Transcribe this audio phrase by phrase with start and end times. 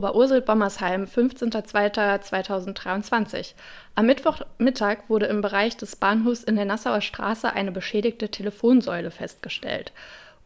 [0.00, 3.52] Oberursel-Bommersheim, 15.02.2023.
[3.94, 9.92] Am Mittwochmittag wurde im Bereich des Bahnhofs in der Nassauer Straße eine beschädigte Telefonsäule festgestellt.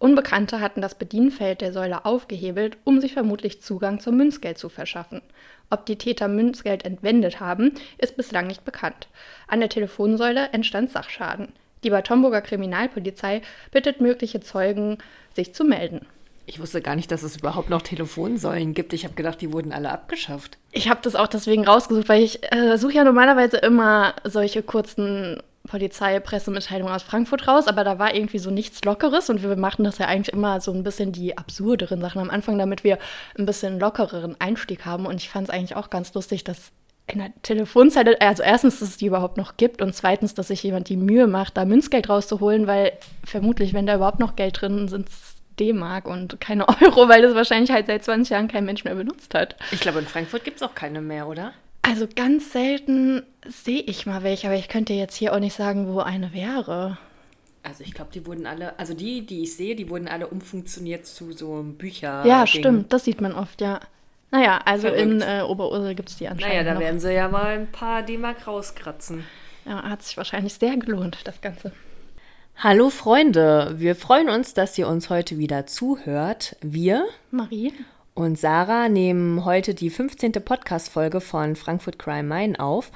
[0.00, 5.22] Unbekannte hatten das Bedienfeld der Säule aufgehebelt, um sich vermutlich Zugang zum Münzgeld zu verschaffen.
[5.70, 9.06] Ob die Täter Münzgeld entwendet haben, ist bislang nicht bekannt.
[9.46, 11.52] An der Telefonsäule entstand Sachschaden.
[11.84, 14.98] Die Bad Homburger Kriminalpolizei bittet mögliche Zeugen,
[15.32, 16.08] sich zu melden.
[16.46, 18.92] Ich wusste gar nicht, dass es überhaupt noch Telefonsäulen gibt.
[18.92, 20.58] Ich habe gedacht, die wurden alle abgeschafft.
[20.72, 25.42] Ich habe das auch deswegen rausgesucht, weil ich äh, suche ja normalerweise immer solche kurzen
[25.66, 29.96] Polizeipressemitteilungen aus Frankfurt raus, aber da war irgendwie so nichts Lockeres und wir machten das
[29.96, 32.98] ja eigentlich immer so ein bisschen die absurderen Sachen am Anfang, damit wir
[33.38, 35.06] ein bisschen lockereren Einstieg haben.
[35.06, 36.70] Und ich fand es eigentlich auch ganz lustig, dass
[37.06, 40.62] in der Telefonzelle, also erstens, dass es die überhaupt noch gibt und zweitens, dass sich
[40.62, 42.92] jemand die Mühe macht, da Münzgeld rauszuholen, weil
[43.24, 45.08] vermutlich, wenn da überhaupt noch Geld drin sind,
[45.56, 49.34] D-Mark und keine Euro, weil das wahrscheinlich halt seit 20 Jahren kein Mensch mehr benutzt
[49.34, 49.56] hat.
[49.72, 51.52] Ich glaube, in Frankfurt gibt es auch keine mehr, oder?
[51.82, 55.86] Also ganz selten sehe ich mal welche, aber ich könnte jetzt hier auch nicht sagen,
[55.92, 56.96] wo eine wäre.
[57.62, 61.06] Also ich glaube, die wurden alle, also die, die ich sehe, die wurden alle umfunktioniert
[61.06, 62.24] zu so Bücher.
[62.26, 63.80] Ja, stimmt, das sieht man oft, ja.
[64.30, 65.02] Naja, also Verrückt.
[65.02, 66.80] in äh, Oberursel gibt es die anscheinend Naja, da noch.
[66.80, 69.24] werden sie ja mal ein paar D-Mark rauskratzen.
[69.64, 71.72] Ja, hat sich wahrscheinlich sehr gelohnt, das Ganze.
[72.56, 76.56] Hallo Freunde, wir freuen uns, dass ihr uns heute wieder zuhört.
[76.62, 77.74] Wir, Marie
[78.14, 80.32] und Sarah, nehmen heute die 15.
[80.32, 82.90] Podcast-Folge von Frankfurt Crime Main auf.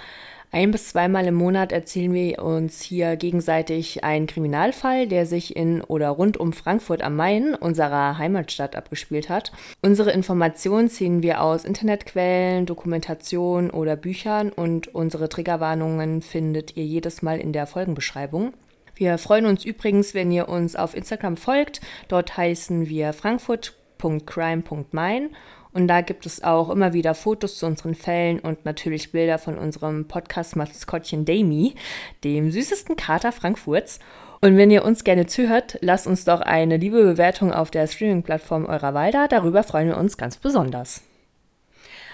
[0.50, 5.83] Ein bis zweimal im Monat erzählen wir uns hier gegenseitig einen Kriminalfall, der sich in
[5.83, 9.53] oder rund um Frankfurt am Main, unserer Heimatstadt, abgespielt hat.
[9.83, 17.20] Unsere Informationen ziehen wir aus Internetquellen, Dokumentation oder Büchern und unsere Triggerwarnungen findet ihr jedes
[17.20, 18.55] Mal in der Folgenbeschreibung.
[18.98, 21.81] Wir freuen uns übrigens, wenn ihr uns auf Instagram folgt.
[22.09, 25.31] Dort heißen wir frankfurt.crime.main
[25.72, 29.56] und da gibt es auch immer wieder Fotos zu unseren Fällen und natürlich Bilder von
[29.56, 31.76] unserem Podcast-Maskottchen Damie,
[32.25, 34.00] dem süßesten Kater Frankfurts.
[34.41, 38.66] Und wenn ihr uns gerne zuhört, lasst uns doch eine liebe Bewertung auf der Streaming-Plattform
[38.66, 39.28] eurer Wahl da.
[39.28, 41.07] Darüber freuen wir uns ganz besonders.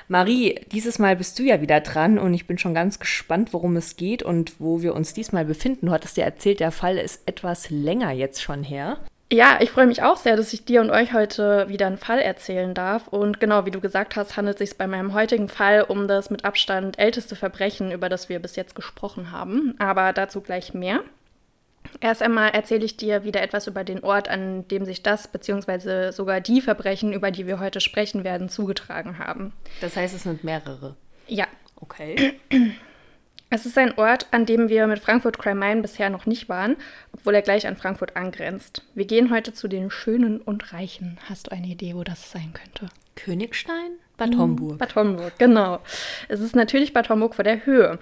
[0.08, 3.76] Marie, dieses Mal bist du ja wieder dran und ich bin schon ganz gespannt, worum
[3.76, 5.86] es geht und wo wir uns diesmal befinden.
[5.86, 8.98] Du hattest ja erzählt, der Fall ist etwas länger jetzt schon her.
[9.32, 12.20] Ja, ich freue mich auch sehr, dass ich dir und euch heute wieder einen Fall
[12.20, 13.08] erzählen darf.
[13.08, 16.30] Und genau wie du gesagt hast, handelt es sich bei meinem heutigen Fall um das
[16.30, 19.74] mit Abstand älteste Verbrechen, über das wir bis jetzt gesprochen haben.
[19.78, 21.00] Aber dazu gleich mehr.
[22.00, 26.10] Erst einmal erzähle ich dir wieder etwas über den Ort, an dem sich das bzw.
[26.12, 29.52] sogar die Verbrechen, über die wir heute sprechen werden, zugetragen haben.
[29.80, 30.96] Das heißt, es sind mehrere.
[31.26, 31.46] Ja.
[31.76, 32.34] Okay.
[33.50, 36.76] Es ist ein Ort, an dem wir mit Frankfurt Crime Main bisher noch nicht waren,
[37.12, 38.82] obwohl er gleich an Frankfurt angrenzt.
[38.94, 41.18] Wir gehen heute zu den Schönen und Reichen.
[41.28, 42.92] Hast du eine Idee, wo das sein könnte?
[43.14, 43.98] Königstein?
[44.16, 44.78] Bad Homburg.
[44.78, 45.80] Bad Homburg, genau.
[46.28, 47.98] Es ist natürlich Bad Homburg vor der Höhe.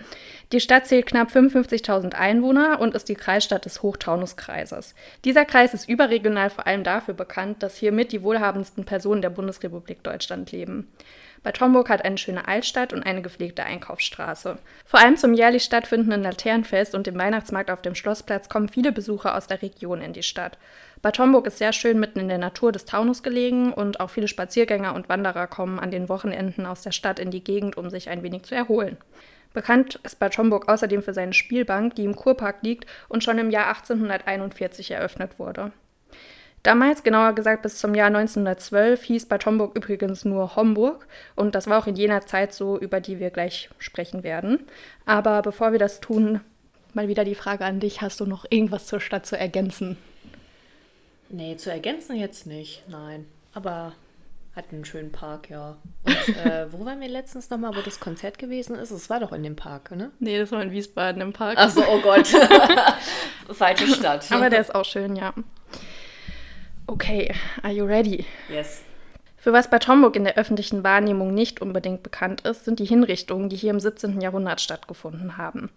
[0.53, 4.95] Die Stadt zählt knapp 55.000 Einwohner und ist die Kreisstadt des Hochtaunuskreises.
[5.25, 9.31] Dieser Kreis ist überregional vor allem dafür bekannt, dass hier mit die wohlhabendsten Personen der
[9.31, 10.93] Bundesrepublik Deutschland leben.
[11.43, 14.59] Bad Homburg hat eine schöne Altstadt und eine gepflegte Einkaufsstraße.
[14.85, 19.35] Vor allem zum jährlich stattfindenden Laternenfest und dem Weihnachtsmarkt auf dem Schlossplatz kommen viele Besucher
[19.35, 20.59] aus der Region in die Stadt.
[21.01, 24.29] Bad Homburg ist sehr schön mitten in der Natur des Taunus gelegen und auch viele
[24.29, 28.11] Spaziergänger und Wanderer kommen an den Wochenenden aus der Stadt in die Gegend, um sich
[28.11, 28.99] ein wenig zu erholen.
[29.53, 33.51] Bekannt ist Bad Homburg außerdem für seine Spielbank, die im Kurpark liegt und schon im
[33.51, 35.73] Jahr 1841 eröffnet wurde.
[36.63, 41.67] Damals, genauer gesagt bis zum Jahr 1912, hieß Bad Homburg übrigens nur Homburg und das
[41.67, 44.61] war auch in jener Zeit so, über die wir gleich sprechen werden.
[45.05, 46.41] Aber bevor wir das tun,
[46.95, 49.97] mal wieder die Frage an dich, hast du noch irgendwas zur Stadt zu ergänzen?
[51.31, 53.27] Nee, zu ergänzen jetzt nicht, nein.
[53.55, 53.95] Aber
[54.55, 55.79] hat einen schönen Park, ja.
[56.05, 58.91] Und äh, wo waren wir letztens nochmal, wo das Konzert gewesen ist?
[58.91, 60.13] Es war doch in dem Park, ne?
[60.19, 61.57] Nee, das war in Wiesbaden im Park.
[61.59, 62.27] Ach so, oh Gott.
[63.51, 64.31] Falsche Stadt.
[64.31, 65.33] Aber der ist auch schön, ja.
[66.87, 67.33] Okay,
[67.63, 68.27] are you ready?
[68.51, 68.83] Yes.
[69.37, 73.49] Für was Bad Homburg in der öffentlichen Wahrnehmung nicht unbedingt bekannt ist, sind die Hinrichtungen,
[73.49, 74.21] die hier im 17.
[74.21, 75.71] Jahrhundert stattgefunden haben.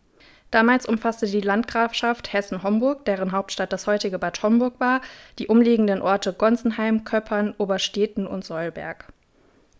[0.55, 5.01] Damals umfasste die Landgrafschaft Hessen-Homburg, deren Hauptstadt das heutige Bad Homburg war,
[5.37, 9.11] die umliegenden Orte Gonsenheim, Köppern, Obersteten und Sollberg.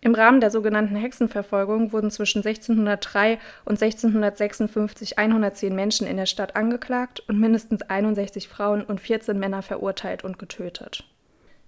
[0.02, 6.56] Im Rahmen der sogenannten Hexenverfolgung wurden zwischen 1603 und 1656 110 Menschen in der Stadt
[6.56, 11.04] angeklagt und mindestens 61 Frauen und 14 Männer verurteilt und getötet.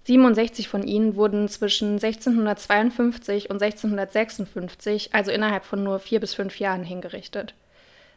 [0.02, 6.58] 67 von ihnen wurden zwischen 1652 und 1656, also innerhalb von nur vier bis fünf
[6.58, 7.54] Jahren, hingerichtet.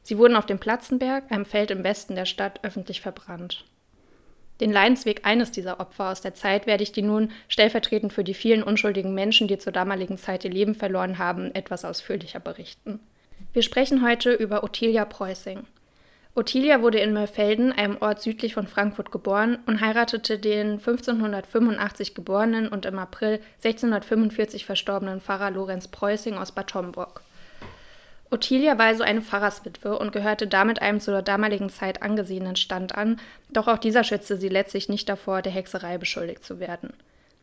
[0.03, 3.65] Sie wurden auf dem Platzenberg, einem Feld im Westen der Stadt, öffentlich verbrannt.
[4.61, 8.35] Den Leidensweg eines dieser Opfer aus der Zeit werde ich dir nun stellvertretend für die
[8.35, 12.99] vielen unschuldigen Menschen, die zur damaligen Zeit ihr Leben verloren haben, etwas ausführlicher berichten.
[13.53, 15.65] Wir sprechen heute über Ottilia Preußing.
[16.33, 22.69] Ottilia wurde in Mörfelden, einem Ort südlich von Frankfurt, geboren und heiratete den 1585 geborenen
[22.69, 27.21] und im April 1645 verstorbenen Pfarrer Lorenz Preußing aus Bad Homburg.
[28.31, 33.19] Ottilia war also eine Pfarrerswitwe und gehörte damit einem zur damaligen Zeit angesehenen Stand an,
[33.49, 36.93] doch auch dieser schützte sie letztlich nicht davor, der Hexerei beschuldigt zu werden.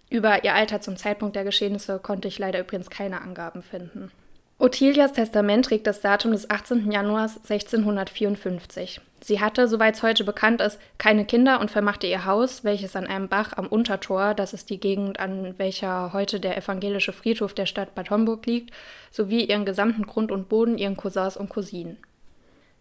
[0.09, 4.11] Über ihr Alter zum Zeitpunkt der Geschehnisse konnte ich leider übrigens keine Angaben finden.
[4.61, 6.91] Ottilias Testament trägt das Datum des 18.
[6.91, 9.01] Januars 1654.
[9.21, 13.07] Sie hatte, soweit es heute bekannt ist, keine Kinder und vermachte ihr Haus, welches an
[13.07, 17.67] einem Bach am Untertor, das ist die Gegend, an welcher heute der evangelische Friedhof der
[17.67, 18.75] Stadt Bad Homburg liegt,
[19.13, 21.97] sowie ihren gesamten Grund und Boden ihren Cousins und Cousinen.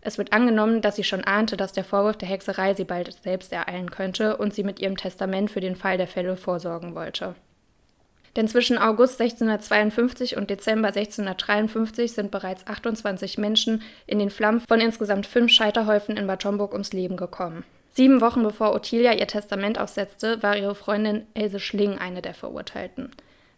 [0.02, 3.54] Es wird angenommen, dass sie schon ahnte, dass der Vorwurf der Hexerei sie bald selbst
[3.54, 7.36] ereilen könnte und sie mit ihrem Testament für den Fall der Fälle vorsorgen wollte.
[8.36, 14.80] Denn zwischen August 1652 und Dezember 1653 sind bereits 28 Menschen in den Flammen von
[14.80, 17.64] insgesamt fünf Scheiterhäufen in Bad Homburg ums Leben gekommen.
[17.92, 23.12] Sieben Wochen bevor Ottilia ihr Testament aufsetzte, war ihre Freundin Else Schling eine der Verurteilten.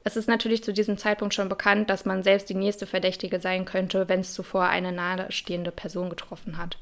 [0.05, 3.65] Es ist natürlich zu diesem Zeitpunkt schon bekannt, dass man selbst die nächste Verdächtige sein
[3.65, 6.77] könnte, wenn es zuvor eine nahestehende Person getroffen hat.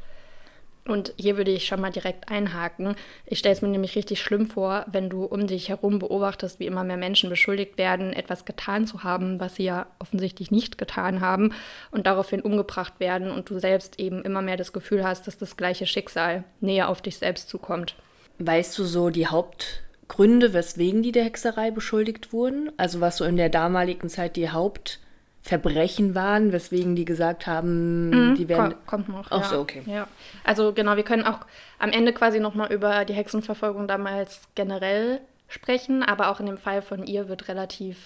[0.87, 2.95] Und hier würde ich schon mal direkt einhaken.
[3.25, 6.65] Ich stelle es mir nämlich richtig schlimm vor, wenn du um dich herum beobachtest, wie
[6.65, 11.19] immer mehr Menschen beschuldigt werden, etwas getan zu haben, was sie ja offensichtlich nicht getan
[11.19, 11.53] haben
[11.91, 15.57] und daraufhin umgebracht werden und du selbst eben immer mehr das Gefühl hast, dass das
[15.57, 17.95] gleiche Schicksal näher auf dich selbst zukommt.
[18.39, 22.71] Weißt du so die Hauptgründe, weswegen die der Hexerei beschuldigt wurden?
[22.77, 24.99] Also was so in der damaligen Zeit die Haupt
[25.47, 28.75] Verbrechen waren, weswegen die gesagt haben, mhm, die werden.
[28.85, 29.27] Kommt noch.
[29.29, 29.47] Ach ja.
[29.47, 29.81] so, okay.
[29.85, 30.07] Ja.
[30.43, 31.39] Also genau, wir können auch
[31.79, 36.81] am Ende quasi nochmal über die Hexenverfolgung damals generell sprechen, aber auch in dem Fall
[36.81, 37.97] von ihr wird relativ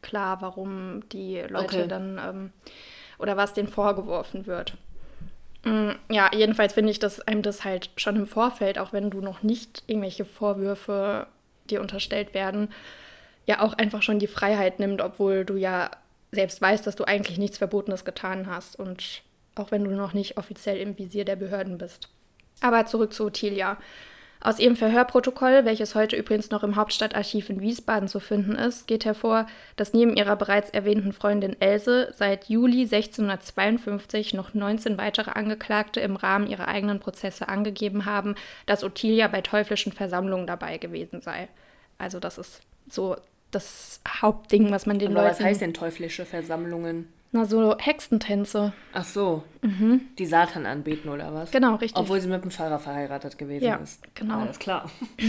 [0.00, 1.88] klar, warum die Leute okay.
[1.88, 2.52] dann ähm,
[3.18, 4.74] oder was denen vorgeworfen wird.
[5.64, 9.20] Mm, ja, jedenfalls finde ich, dass einem das halt schon im Vorfeld, auch wenn du
[9.20, 11.26] noch nicht irgendwelche Vorwürfe
[11.68, 12.70] dir unterstellt werden,
[13.44, 15.90] ja auch einfach schon die Freiheit nimmt, obwohl du ja
[16.34, 19.22] selbst weißt, dass du eigentlich nichts Verbotenes getan hast und
[19.54, 22.08] auch wenn du noch nicht offiziell im Visier der Behörden bist.
[22.60, 23.78] Aber zurück zu Ottilia.
[24.40, 29.06] Aus ihrem Verhörprotokoll, welches heute übrigens noch im Hauptstadtarchiv in Wiesbaden zu finden ist, geht
[29.06, 29.46] hervor,
[29.76, 36.16] dass neben ihrer bereits erwähnten Freundin Else seit Juli 1652 noch 19 weitere Angeklagte im
[36.16, 38.34] Rahmen ihrer eigenen Prozesse angegeben haben,
[38.66, 41.48] dass Ottilia bei teuflischen Versammlungen dabei gewesen sei.
[41.96, 43.16] Also das ist so
[43.54, 45.38] das Hauptding, was man den Aber Leuten.
[45.38, 47.08] Was heißt denn teuflische Versammlungen?
[47.32, 48.72] Na, so Hexentänze.
[48.92, 49.42] Ach so.
[49.62, 50.02] Mhm.
[50.18, 51.50] Die Satan anbeten oder was?
[51.50, 51.96] Genau, richtig.
[51.96, 54.02] Obwohl sie mit dem Pfarrer verheiratet gewesen ja, ist.
[54.14, 54.40] Genau.
[54.40, 54.90] Alles klar.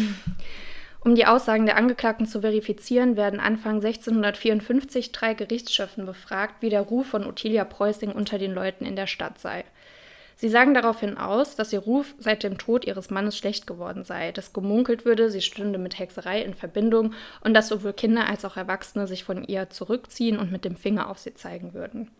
[1.05, 6.81] Um die Aussagen der Angeklagten zu verifizieren, werden Anfang 1654 drei Gerichtsschöffen befragt, wie der
[6.81, 9.65] Ruf von Ottilia Preußing unter den Leuten in der Stadt sei.
[10.37, 14.33] Sie sagen daraufhin aus, dass ihr Ruf seit dem Tod ihres Mannes schlecht geworden sei,
[14.33, 18.57] dass gemunkelt würde, sie stünde mit Hexerei in Verbindung und dass sowohl Kinder als auch
[18.57, 22.11] Erwachsene sich von ihr zurückziehen und mit dem Finger auf sie zeigen würden.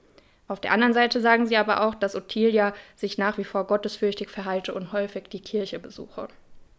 [0.47, 4.29] Auf der anderen Seite sagen sie aber auch, dass Ottilia sich nach wie vor gottesfürchtig
[4.29, 6.27] verhalte und häufig die Kirche besuche.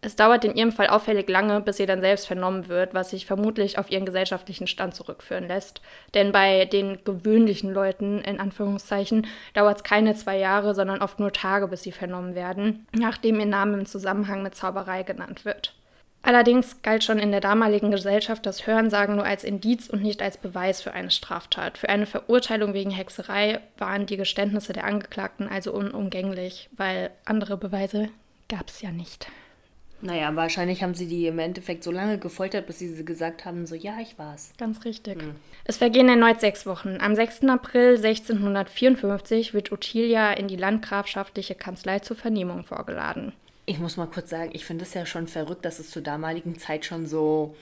[0.01, 3.25] Es dauert in ihrem Fall auffällig lange, bis sie dann selbst vernommen wird, was sich
[3.25, 5.81] vermutlich auf ihren gesellschaftlichen Stand zurückführen lässt.
[6.13, 9.25] Denn bei den gewöhnlichen Leuten, in Anführungszeichen,
[9.55, 13.47] dauert es keine zwei Jahre, sondern oft nur Tage, bis sie vernommen werden, nachdem ihr
[13.47, 15.73] Name im Zusammenhang mit Zauberei genannt wird.
[16.21, 20.37] Allerdings galt schon in der damaligen Gesellschaft das Hörensagen nur als Indiz und nicht als
[20.37, 21.77] Beweis für eine Straftat.
[21.77, 28.09] Für eine Verurteilung wegen Hexerei waren die Geständnisse der Angeklagten also unumgänglich, weil andere Beweise
[28.49, 29.27] gab es ja nicht.
[29.99, 33.73] Naja, wahrscheinlich haben sie die im Endeffekt so lange gefoltert, bis sie gesagt haben, so
[33.73, 34.53] ja, ich war's.
[34.57, 35.21] Ganz richtig.
[35.21, 35.35] Hm.
[35.65, 36.97] Es vergehen erneut sechs Wochen.
[36.99, 37.45] Am 6.
[37.45, 43.33] April 1654 wird Ottilia in die landgrafschaftliche Kanzlei zur Vernehmung vorgeladen.
[43.65, 46.59] Ich muss mal kurz sagen, ich finde es ja schon verrückt, dass es zur damaligen
[46.59, 47.55] Zeit schon so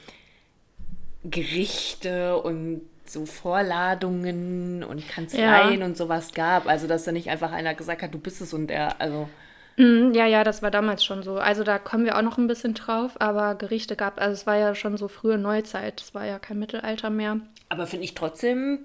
[1.24, 5.86] Gerichte und so Vorladungen und Kanzleien ja.
[5.86, 6.68] und sowas gab.
[6.68, 9.30] Also, dass da nicht einfach einer gesagt hat, du bist es und er, also.
[9.78, 11.38] Mm, ja, ja, das war damals schon so.
[11.38, 14.58] Also da kommen wir auch noch ein bisschen drauf, aber Gerichte gab, also es war
[14.58, 17.40] ja schon so frühe Neuzeit, es war ja kein Mittelalter mehr.
[17.70, 18.80] Aber finde ich trotzdem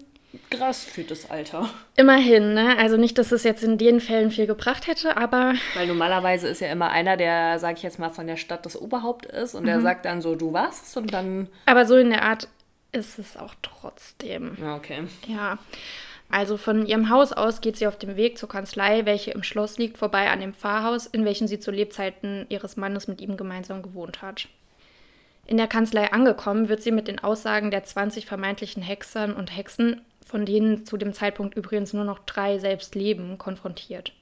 [0.51, 1.69] krass für das Alter.
[1.97, 2.77] Immerhin, ne?
[2.79, 5.55] Also nicht, dass es jetzt in den Fällen viel gebracht hätte, aber.
[5.75, 8.81] Weil normalerweise ist ja immer einer, der, sag ich jetzt mal, von der Stadt das
[8.81, 9.67] Oberhaupt ist und mhm.
[9.67, 11.49] der sagt dann so, du warst und dann.
[11.67, 12.49] Aber so in der Art
[12.93, 14.57] ist es auch trotzdem.
[14.61, 15.05] Ja, okay.
[15.27, 15.59] Ja.
[16.31, 19.79] Also von ihrem Haus aus geht sie auf dem Weg zur Kanzlei, welche im Schloss
[19.79, 23.83] liegt, vorbei an dem Pfarrhaus, in welchem sie zu Lebzeiten ihres Mannes mit ihm gemeinsam
[23.83, 24.47] gewohnt hat.
[25.47, 30.03] In der Kanzlei angekommen, wird sie mit den Aussagen der 20 vermeintlichen Hexern und Hexen,
[30.25, 34.13] von denen zu dem Zeitpunkt übrigens nur noch drei selbst leben, konfrontiert.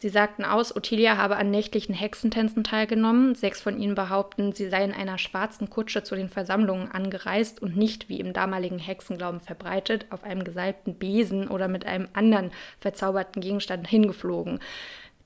[0.00, 3.34] Sie sagten aus, Ottilia habe an nächtlichen Hexentänzen teilgenommen.
[3.34, 7.76] Sechs von ihnen behaupten, sie sei in einer schwarzen Kutsche zu den Versammlungen angereist und
[7.76, 13.42] nicht, wie im damaligen Hexenglauben verbreitet, auf einem gesalbten Besen oder mit einem anderen verzauberten
[13.42, 14.60] Gegenstand hingeflogen.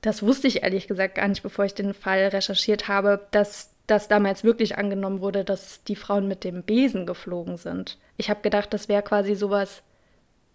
[0.01, 4.07] Das wusste ich ehrlich gesagt gar nicht, bevor ich den Fall recherchiert habe, dass das
[4.07, 7.99] damals wirklich angenommen wurde, dass die Frauen mit dem Besen geflogen sind.
[8.17, 9.83] Ich habe gedacht, das wäre quasi sowas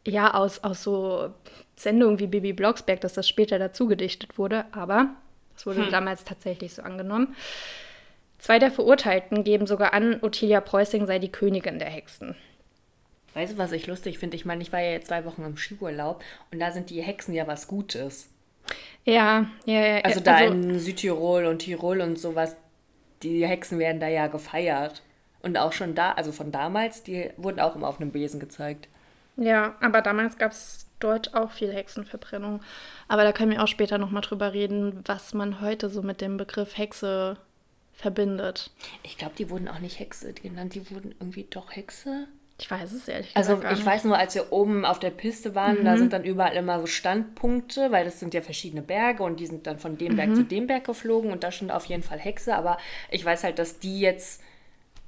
[0.08, 1.32] ja, aus, aus so
[1.76, 5.10] Sendungen wie Bibi Blocksberg, dass das später dazu gedichtet wurde, aber
[5.54, 5.90] das wurde hm.
[5.90, 7.34] damals tatsächlich so angenommen.
[8.38, 12.36] Zwei der Verurteilten geben sogar an, Ottilia Preußing sei die Königin der Hexen.
[13.34, 14.36] Weißt du, was ich lustig finde?
[14.36, 16.22] Ich meine, ich war ja jetzt zwei Wochen im Skiurlaub
[16.52, 18.30] und da sind die Hexen ja was Gutes.
[19.04, 20.00] Ja, ja, ja.
[20.02, 22.56] Also da also, in Südtirol und Tirol und sowas,
[23.22, 25.02] die Hexen werden da ja gefeiert.
[25.40, 28.88] Und auch schon da, also von damals, die wurden auch immer auf einem Besen gezeigt.
[29.38, 32.61] Ja, aber damals gab es dort auch viel Hexenverbrennung.
[33.07, 36.37] Aber da können wir auch später nochmal drüber reden, was man heute so mit dem
[36.37, 37.37] Begriff Hexe
[37.92, 38.71] verbindet.
[39.02, 42.26] Ich glaube, die wurden auch nicht Hexe genannt, die wurden irgendwie doch Hexe.
[42.61, 43.71] Ich weiß es ehrlich also, gesagt.
[43.71, 45.85] Also ich weiß nur, als wir oben auf der Piste waren, mhm.
[45.85, 49.47] da sind dann überall immer so Standpunkte, weil das sind ja verschiedene Berge und die
[49.47, 50.35] sind dann von dem Berg mhm.
[50.35, 52.78] zu dem Berg geflogen und da stand auf jeden Fall Hexe, aber
[53.11, 54.42] ich weiß halt, dass die jetzt,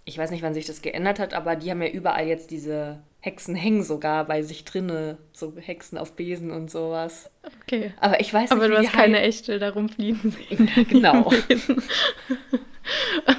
[0.05, 3.01] ich weiß nicht, wann sich das geändert hat, aber die haben ja überall jetzt diese
[3.23, 7.31] Hexen hängen sogar bei sich drinne, so Hexen auf Besen und sowas.
[7.63, 7.93] Okay.
[8.01, 10.71] Aber ich weiß nicht, Aber du hast keine echte da rumfliegen sehen.
[10.89, 11.31] genau.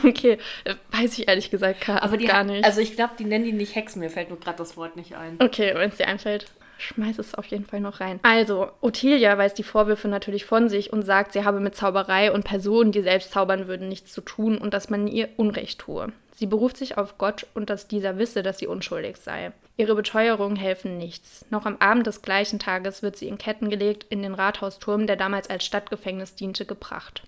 [0.03, 0.37] okay,
[0.91, 2.63] weiß ich ehrlich gesagt gar, Aber die, gar nicht.
[2.63, 5.15] Also ich glaube, die nennen die nicht Hexen, mir fällt nur gerade das Wort nicht
[5.15, 5.37] ein.
[5.39, 6.45] Okay, wenn es dir einfällt,
[6.77, 8.19] schmeiß es auf jeden Fall noch rein.
[8.21, 12.43] Also, Ottilia weist die Vorwürfe natürlich von sich und sagt, sie habe mit Zauberei und
[12.43, 16.11] Personen, die selbst zaubern würden, nichts zu tun und dass man ihr Unrecht tue.
[16.41, 19.51] Sie beruft sich auf Gott und dass dieser wisse, dass sie unschuldig sei.
[19.77, 21.45] Ihre Beteuerungen helfen nichts.
[21.51, 25.17] Noch am Abend des gleichen Tages wird sie in Ketten gelegt, in den Rathausturm, der
[25.17, 27.21] damals als Stadtgefängnis diente, gebracht.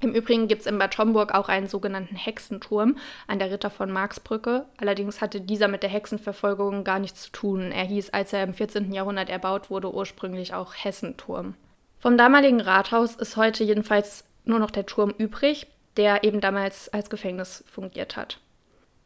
[0.00, 2.96] Im Übrigen gibt es in Bad Homburg auch einen sogenannten Hexenturm
[3.26, 4.64] an der Ritter von Marksbrücke.
[4.78, 7.70] Allerdings hatte dieser mit der Hexenverfolgung gar nichts zu tun.
[7.70, 8.94] Er hieß, als er im 14.
[8.94, 11.52] Jahrhundert erbaut wurde, ursprünglich auch Hessenturm.
[11.98, 17.10] Vom damaligen Rathaus ist heute jedenfalls nur noch der Turm übrig der eben damals als
[17.10, 18.38] Gefängnis fungiert hat.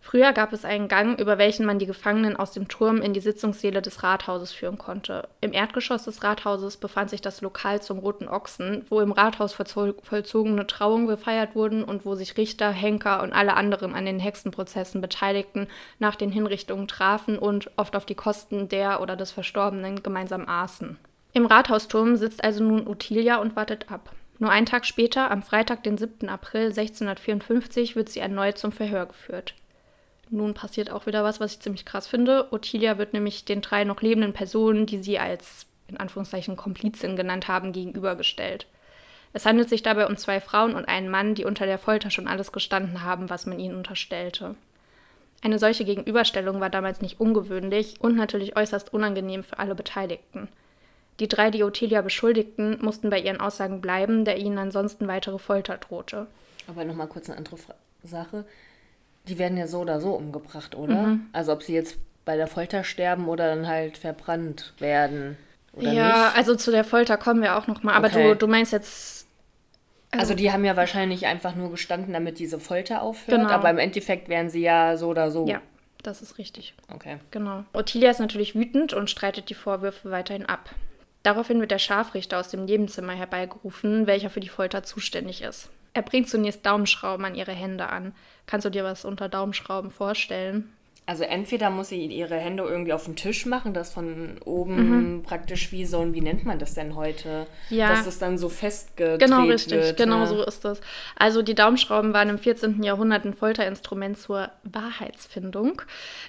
[0.07, 3.19] Früher gab es einen Gang, über welchen man die Gefangenen aus dem Turm in die
[3.19, 5.29] Sitzungssäle des Rathauses führen konnte.
[5.41, 10.65] Im Erdgeschoss des Rathauses befand sich das Lokal zum Roten Ochsen, wo im Rathaus vollzogene
[10.69, 15.67] Trauungen gefeiert wurden und wo sich Richter, Henker und alle anderen an den Hexenprozessen Beteiligten
[15.99, 20.99] nach den Hinrichtungen trafen und, oft auf die Kosten der oder des Verstorbenen, gemeinsam aßen.
[21.33, 24.13] Im Rathausturm sitzt also nun Ottilia und wartet ab.
[24.39, 26.29] Nur einen Tag später, am Freitag, den 7.
[26.29, 29.55] April 1654, wird sie erneut zum Verhör geführt.
[30.29, 32.53] Nun passiert auch wieder was, was ich ziemlich krass finde.
[32.53, 37.49] Ottilia wird nämlich den drei noch lebenden Personen, die sie als in Anführungszeichen Komplizin genannt
[37.49, 38.67] haben, gegenübergestellt.
[39.33, 42.27] Es handelt sich dabei um zwei Frauen und einen Mann, die unter der Folter schon
[42.27, 44.57] alles gestanden haben, was man ihnen unterstellte.
[45.43, 50.49] Eine solche Gegenüberstellung war damals nicht ungewöhnlich und natürlich äußerst unangenehm für alle Beteiligten.
[51.21, 55.79] Die drei, die Ottilia beschuldigten, mussten bei ihren Aussagen bleiben, da ihnen ansonsten weitere Folter
[55.79, 56.27] drohte.
[56.69, 57.57] Aber nochmal kurz eine andere
[58.03, 58.45] Sache.
[59.29, 60.95] Die werden ja so oder so umgebracht, oder?
[60.95, 61.27] Mhm.
[61.33, 65.39] Also ob sie jetzt bei der Folter sterben oder dann halt verbrannt werden.
[65.73, 66.37] Oder ja, nicht?
[66.37, 67.95] also zu der Folter kommen wir auch nochmal.
[67.95, 68.31] Aber okay.
[68.31, 69.27] du, du meinst jetzt.
[70.11, 73.39] Also, also die haben ja wahrscheinlich einfach nur gestanden, damit diese Folter aufhört.
[73.39, 73.51] Genau.
[73.51, 75.47] Aber im Endeffekt wären sie ja so oder so.
[75.47, 75.61] Ja,
[76.03, 76.75] das ist richtig.
[76.93, 77.19] Okay.
[77.31, 77.65] Genau.
[77.73, 80.71] Ottilia ist natürlich wütend und streitet die Vorwürfe weiterhin ab.
[81.27, 85.69] Daraufhin wird der Scharfrichter aus dem Nebenzimmer herbeigerufen, welcher für die Folter zuständig ist.
[85.93, 88.15] Er bringt zunächst Daumenschrauben an ihre Hände an.
[88.47, 90.73] Kannst du dir was unter Daumenschrauben vorstellen?
[91.09, 95.23] Also entweder muss sie ihre Hände irgendwie auf den Tisch machen, das von oben mhm.
[95.23, 97.47] praktisch wie so ein, wie nennt man das denn heute?
[97.71, 97.91] Ja.
[97.91, 100.27] Dass das dann so festgedreht Genau, richtig, wird, genau ja.
[100.27, 100.81] so ist das.
[101.15, 102.83] Also die Daumenschrauben waren im 14.
[102.83, 105.81] Jahrhundert ein Folterinstrument zur Wahrheitsfindung.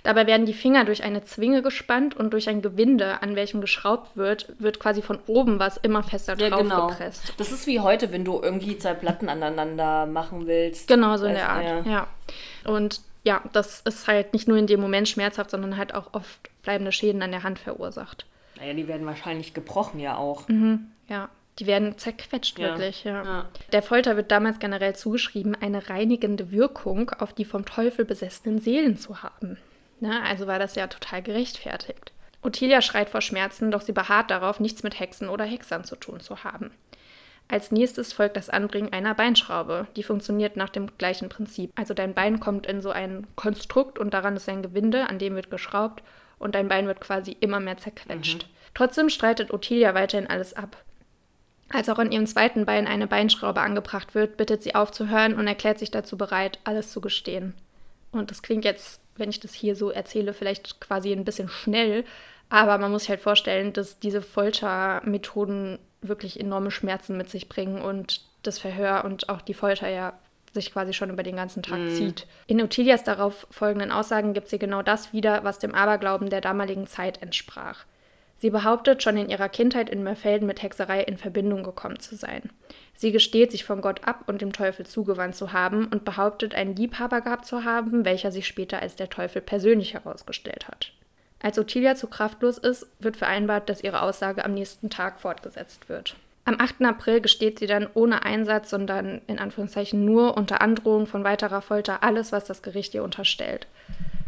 [0.03, 4.15] Dabei werden die Finger durch eine Zwinge gespannt und durch ein Gewinde, an welchem geschraubt
[4.15, 6.88] wird, wird quasi von oben was immer fester ja, drauf genau.
[6.89, 7.34] gepresst.
[7.38, 10.88] Das ist wie heute, wenn du irgendwie zwei Platten aneinander machen willst.
[10.88, 11.81] Genau, so in der Art, ja.
[11.91, 12.07] ja.
[12.63, 16.50] Und ja, das ist halt nicht nur in dem Moment schmerzhaft, sondern halt auch oft
[16.63, 18.25] bleibende Schäden an der Hand verursacht.
[18.55, 20.48] Naja, die werden wahrscheinlich gebrochen ja auch.
[20.48, 21.27] Mhm, ja,
[21.60, 22.69] die werden zerquetscht ja.
[22.69, 23.24] wirklich, ja.
[23.25, 23.46] ja.
[23.74, 28.98] Der Folter wird damals generell zugeschrieben, eine reinigende Wirkung auf die vom Teufel besessenen Seelen
[28.98, 29.57] zu haben.
[30.00, 32.13] Na, also war das ja total gerechtfertigt.
[32.41, 36.22] Ottilia schreit vor Schmerzen, doch sie beharrt darauf, nichts mit Hexen oder Hexern zu tun
[36.22, 36.72] zu haben.
[37.50, 39.88] Als nächstes folgt das Anbringen einer Beinschraube.
[39.96, 41.72] Die funktioniert nach dem gleichen Prinzip.
[41.75, 45.36] Also dein Bein kommt in so ein Konstrukt und daran ist ein Gewinde, an dem
[45.36, 46.04] wird geschraubt
[46.39, 48.44] und dein Bein wird quasi immer mehr zerquetscht.
[48.44, 48.50] Mhm.
[48.74, 50.84] Trotzdem streitet Ottilia weiterhin alles ab.
[51.70, 55.80] Als auch an ihrem zweiten Bein eine Beinschraube angebracht wird, bittet sie aufzuhören und erklärt
[55.80, 57.54] sich dazu bereit, alles zu gestehen.
[58.12, 62.06] Und das klingt jetzt, wenn ich das hier so erzähle, vielleicht quasi ein bisschen schnell,
[62.50, 67.82] aber man muss sich halt vorstellen, dass diese Foltermethoden wirklich enorme Schmerzen mit sich bringen
[67.82, 70.13] und das Verhör und auch die Folter ja
[70.54, 71.89] sich quasi schon über den ganzen Tag mm.
[71.89, 72.27] zieht.
[72.48, 76.88] In Ottilias darauf folgenden Aussagen gibt sie genau das wieder, was dem Aberglauben der damaligen
[76.88, 77.86] Zeit entsprach.
[78.39, 82.44] Sie behauptet, schon in ihrer Kindheit in Mörfelden mit Hexerei in Verbindung gekommen zu sein.
[82.94, 86.75] Sie gesteht, sich von Gott ab und dem Teufel zugewandt zu haben und behauptet, einen
[86.75, 90.94] Liebhaber gehabt zu haben, welcher sich später als der Teufel persönlich herausgestellt hat.
[91.41, 96.15] Als Ottilia zu kraftlos ist, wird vereinbart, dass ihre Aussage am nächsten Tag fortgesetzt wird.
[96.46, 96.84] Am 8.
[96.86, 102.03] April gesteht sie dann ohne Einsatz, sondern in Anführungszeichen nur unter Androhung von weiterer Folter
[102.03, 103.67] alles, was das Gericht ihr unterstellt.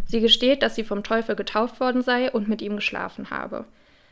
[0.05, 3.65] Sie gesteht, dass sie vom Teufel getauft worden sei und mit ihm geschlafen habe,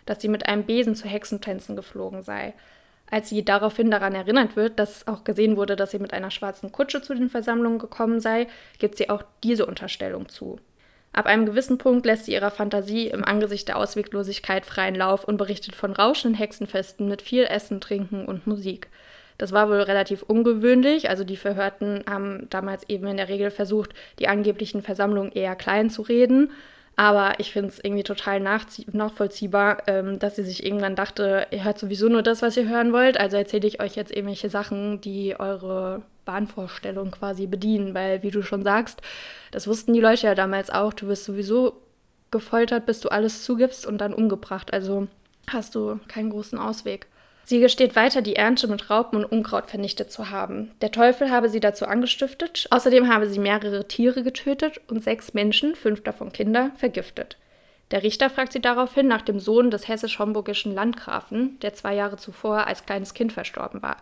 [0.06, 2.54] dass sie mit einem Besen zu Hexentänzen geflogen sei.
[3.12, 6.72] Als sie daraufhin daran erinnert wird, dass auch gesehen wurde, dass sie mit einer schwarzen
[6.72, 8.48] Kutsche zu den Versammlungen gekommen sei,
[8.80, 10.60] gibt sie auch diese Unterstellung zu.
[11.18, 15.38] Ab einem gewissen Punkt lässt sie ihrer Fantasie im Angesicht der Ausweglosigkeit freien Lauf und
[15.38, 18.88] berichtet von rauschenden Hexenfesten mit viel Essen, Trinken und Musik.
[19.40, 23.96] Das war wohl relativ ungewöhnlich, also die Verhörten haben damals eben in der Regel versucht,
[24.20, 26.52] die angeblichen Versammlungen eher klein zu reden.
[26.96, 31.80] Aber ich finde es irgendwie total nachvollziehbar, ähm, dass sie sich irgendwann dachte, ihr hört
[31.80, 33.20] sowieso nur das, was ihr hören wollt.
[33.20, 38.44] Also erzähle ich euch jetzt irgendwelche Sachen, die eure Bahnvorstellung quasi bedienen, weil, wie du
[38.44, 39.02] schon sagst,
[39.52, 41.82] das wussten die Leute ja damals auch, du wirst sowieso
[42.30, 44.74] gefoltert, bis du alles zugibst und dann umgebracht.
[44.74, 45.08] Also
[45.50, 47.08] hast du keinen großen Ausweg.
[47.46, 50.72] Sie gesteht weiter, die Ernte mit Raupen und Unkraut vernichtet zu haben.
[50.82, 52.68] Der Teufel habe sie dazu angestiftet.
[52.72, 57.38] Außerdem habe sie mehrere Tiere getötet und sechs Menschen, fünf davon Kinder, vergiftet.
[57.92, 62.68] Der Richter fragt sie daraufhin nach dem Sohn des hessisch-homburgischen Landgrafen, der zwei Jahre zuvor
[62.68, 63.96] als kleines Kind verstorben war.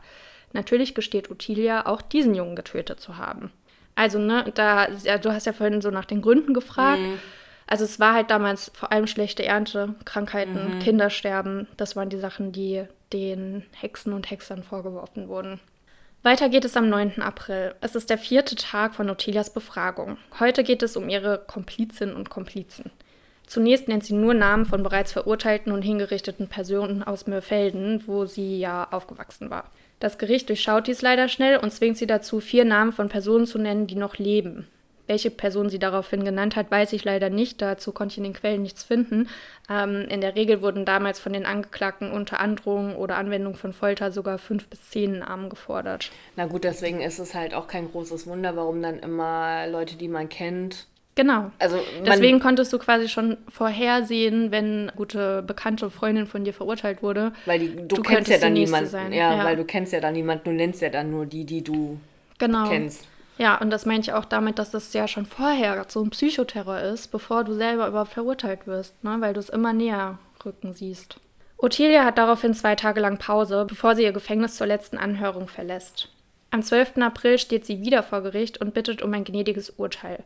[0.56, 3.52] Natürlich gesteht Ottilia, auch diesen Jungen getötet zu haben.
[3.94, 7.02] Also, ne, da, ja, du hast ja vorhin so nach den Gründen gefragt.
[7.02, 7.20] Mhm.
[7.68, 10.80] Also es war halt damals vor allem schlechte Ernte, Krankheiten, mhm.
[10.80, 11.68] Kindersterben.
[11.76, 15.60] Das waren die Sachen, die den Hexen und Hexern vorgeworfen wurden.
[16.24, 17.22] Weiter geht es am 9.
[17.22, 17.76] April.
[17.82, 20.18] Es ist der vierte Tag von Ottilias Befragung.
[20.39, 22.91] Heute geht es um ihre Komplizinnen und Komplizen.
[23.46, 28.60] Zunächst nennt sie nur Namen von bereits verurteilten und hingerichteten Personen aus Mörfelden, wo sie
[28.60, 29.72] ja aufgewachsen war.
[29.99, 33.58] Das Gericht durchschaut dies leider schnell und zwingt sie dazu, vier Namen von Personen zu
[33.58, 34.67] nennen, die noch leben.
[35.08, 37.62] Welche Person sie daraufhin genannt hat, weiß ich leider nicht.
[37.62, 39.29] Dazu konnte ich in den Quellen nichts finden.
[39.69, 44.12] Ähm, in der Regel wurden damals von den Angeklagten unter Androhung oder Anwendung von Folter
[44.12, 46.10] sogar fünf bis zehn Namen gefordert.
[46.36, 50.08] Na gut, deswegen ist es halt auch kein großes Wunder, warum dann immer Leute, die
[50.08, 51.51] man kennt, Genau.
[51.60, 57.32] Also Deswegen konntest du quasi schon vorhersehen, wenn gute bekannte Freundin von dir verurteilt wurde.
[57.45, 59.13] Weil die, du, du kennst ja dann niemanden.
[59.13, 61.63] Ja, ja, weil du kennst ja dann niemanden, du nennst ja dann nur die, die
[61.63, 61.99] du
[62.38, 62.67] genau.
[62.67, 63.08] kennst.
[63.38, 66.80] Ja, und das meine ich auch damit, dass das ja schon vorher so ein Psychoterror
[66.80, 69.17] ist, bevor du selber überhaupt verurteilt wirst, ne?
[69.19, 71.17] weil du es immer näher rücken siehst.
[71.58, 76.10] Ottilia hat daraufhin zwei Tage lang Pause, bevor sie ihr Gefängnis zur letzten Anhörung verlässt.
[76.51, 76.97] Am 12.
[76.97, 80.23] April steht sie wieder vor Gericht und bittet um ein gnädiges Urteil.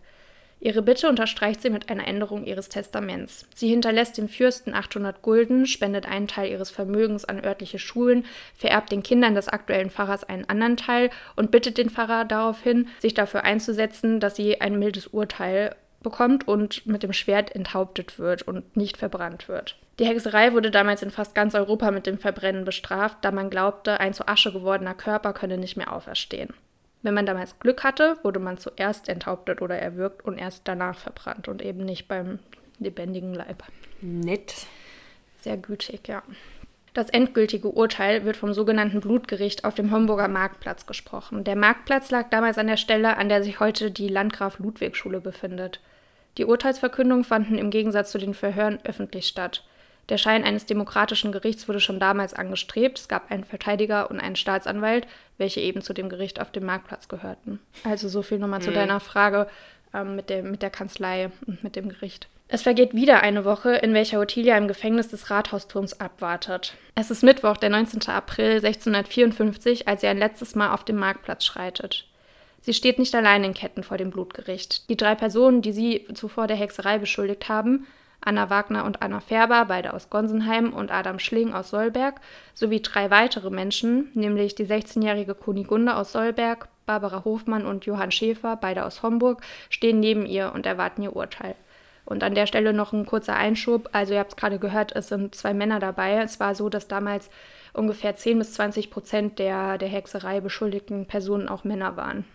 [0.61, 3.47] Ihre Bitte unterstreicht sie mit einer Änderung ihres Testaments.
[3.55, 8.91] Sie hinterlässt dem Fürsten 800 Gulden, spendet einen Teil ihres Vermögens an örtliche Schulen, vererbt
[8.91, 13.45] den Kindern des aktuellen Pfarrers einen anderen Teil und bittet den Pfarrer daraufhin, sich dafür
[13.45, 18.97] einzusetzen, dass sie ein mildes Urteil bekommt und mit dem Schwert enthauptet wird und nicht
[18.97, 19.77] verbrannt wird.
[19.99, 23.99] Die Hexerei wurde damals in fast ganz Europa mit dem Verbrennen bestraft, da man glaubte,
[23.99, 26.53] ein zu Asche gewordener Körper könne nicht mehr auferstehen.
[27.01, 31.47] Wenn man damals Glück hatte, wurde man zuerst enthauptet oder erwürgt und erst danach verbrannt
[31.47, 32.39] und eben nicht beim
[32.79, 33.63] lebendigen Leib.
[34.01, 34.67] Nett.
[35.39, 36.23] Sehr gütig, ja.
[36.93, 41.43] Das endgültige Urteil wird vom sogenannten Blutgericht auf dem Homburger Marktplatz gesprochen.
[41.43, 45.79] Der Marktplatz lag damals an der Stelle, an der sich heute die Landgraf-Ludwig-Schule befindet.
[46.37, 49.63] Die Urteilsverkündungen fanden im Gegensatz zu den Verhören öffentlich statt.
[50.09, 52.97] Der Schein eines demokratischen Gerichts wurde schon damals angestrebt.
[52.97, 57.07] Es gab einen Verteidiger und einen Staatsanwalt, welche eben zu dem Gericht auf dem Marktplatz
[57.07, 57.59] gehörten.
[57.83, 58.63] Also so viel nochmal mhm.
[58.63, 59.47] zu deiner Frage
[59.93, 62.27] ähm, mit, dem, mit der Kanzlei und mit dem Gericht.
[62.51, 66.73] Es vergeht wieder eine Woche, in welcher Ottilia im Gefängnis des Rathausturms abwartet.
[66.95, 68.07] Es ist Mittwoch, der 19.
[68.07, 72.07] April 1654, als sie ein letztes Mal auf dem Marktplatz schreitet.
[72.61, 74.89] Sie steht nicht allein in Ketten vor dem Blutgericht.
[74.89, 77.85] Die drei Personen, die sie zuvor der Hexerei beschuldigt haben,
[78.21, 82.19] Anna Wagner und Anna Färber, beide aus Gonsenheim, und Adam Schling aus Solberg,
[82.53, 88.55] sowie drei weitere Menschen, nämlich die 16-jährige Kunigunde aus Solberg, Barbara Hofmann und Johann Schäfer,
[88.55, 91.55] beide aus Homburg, stehen neben ihr und erwarten ihr Urteil.
[92.05, 93.89] Und an der Stelle noch ein kurzer Einschub.
[93.91, 96.15] Also ihr habt es gerade gehört, es sind zwei Männer dabei.
[96.23, 97.29] Es war so, dass damals
[97.73, 102.25] ungefähr 10 bis 20 Prozent der, der Hexerei beschuldigten Personen auch Männer waren.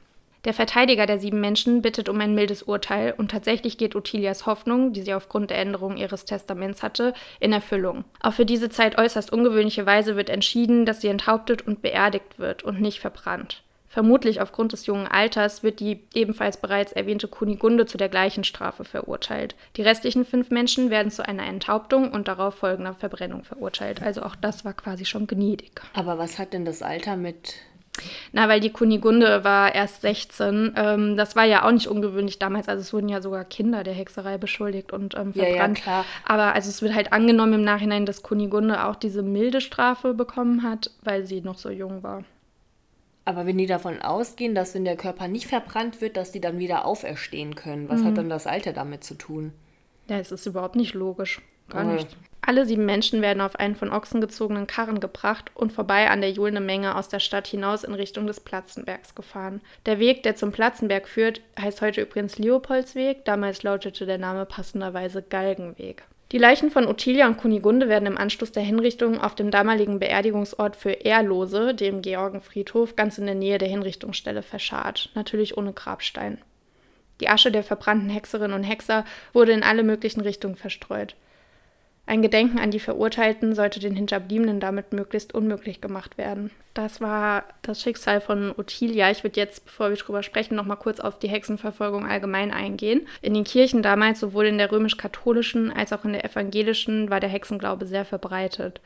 [0.45, 4.93] Der Verteidiger der sieben Menschen bittet um ein mildes Urteil und tatsächlich geht Ottilias Hoffnung,
[4.93, 8.05] die sie aufgrund der Änderung ihres Testaments hatte, in Erfüllung.
[8.21, 12.63] Auch für diese Zeit äußerst ungewöhnliche Weise wird entschieden, dass sie enthauptet und beerdigt wird
[12.63, 13.63] und nicht verbrannt.
[13.95, 18.83] Vermutlich aufgrund des jungen Alters wird die ebenfalls bereits erwähnte Kunigunde zu der gleichen Strafe
[18.83, 19.55] verurteilt.
[19.77, 24.03] Die restlichen fünf Menschen werden zu einer Enthauptung und darauf folgender Verbrennung verurteilt.
[24.03, 25.81] Also auch das war quasi schon gnädig.
[25.93, 27.55] Aber was hat denn das Alter mit
[28.33, 30.75] na, weil die Kunigunde war erst 16.
[30.77, 32.69] Ähm, das war ja auch nicht ungewöhnlich damals.
[32.69, 35.85] Also es wurden ja sogar Kinder der Hexerei beschuldigt und ähm, verbrannt.
[35.87, 39.61] Ja, ja, Aber also es wird halt angenommen im Nachhinein, dass Kunigunde auch diese milde
[39.61, 42.25] Strafe bekommen hat, weil sie noch so jung war.
[43.25, 46.59] Aber wenn die davon ausgehen, dass wenn der Körper nicht verbrannt wird, dass die dann
[46.59, 48.07] wieder auferstehen können, was mhm.
[48.07, 49.53] hat dann das Alter damit zu tun?
[50.09, 51.41] Ja, es ist überhaupt nicht logisch.
[51.71, 51.95] Gar mhm.
[51.95, 52.17] nicht.
[52.47, 56.31] Alle sieben Menschen werden auf einen von Ochsen gezogenen Karren gebracht und vorbei an der
[56.31, 59.63] johlenden Menge aus der Stadt hinaus in Richtung des Platzenbergs gefahren.
[59.87, 65.23] Der Weg, der zum Platzenberg führt, heißt heute übrigens Leopoldsweg, damals lautete der Name passenderweise
[65.23, 66.03] Galgenweg.
[66.33, 70.77] Die Leichen von Ottilia und Kunigunde werden im Anschluss der Hinrichtung auf dem damaligen Beerdigungsort
[70.77, 76.39] für Ehrlose, dem Georgenfriedhof, ganz in der Nähe der Hinrichtungsstelle verscharrt, natürlich ohne Grabstein.
[77.21, 81.15] Die Asche der verbrannten Hexerinnen und Hexer wurde in alle möglichen Richtungen verstreut.
[82.07, 86.51] Ein Gedenken an die Verurteilten sollte den Hinterbliebenen damit möglichst unmöglich gemacht werden.
[86.75, 89.11] Das war das Schicksal von Ottilia.
[89.11, 93.07] Ich würde jetzt, bevor wir darüber sprechen, noch mal kurz auf die Hexenverfolgung allgemein eingehen.
[93.23, 97.31] In den Kirchen damals, sowohl in der römisch-katholischen als auch in der evangelischen, war der
[97.31, 98.83] Hexenglaube sehr verbreitet.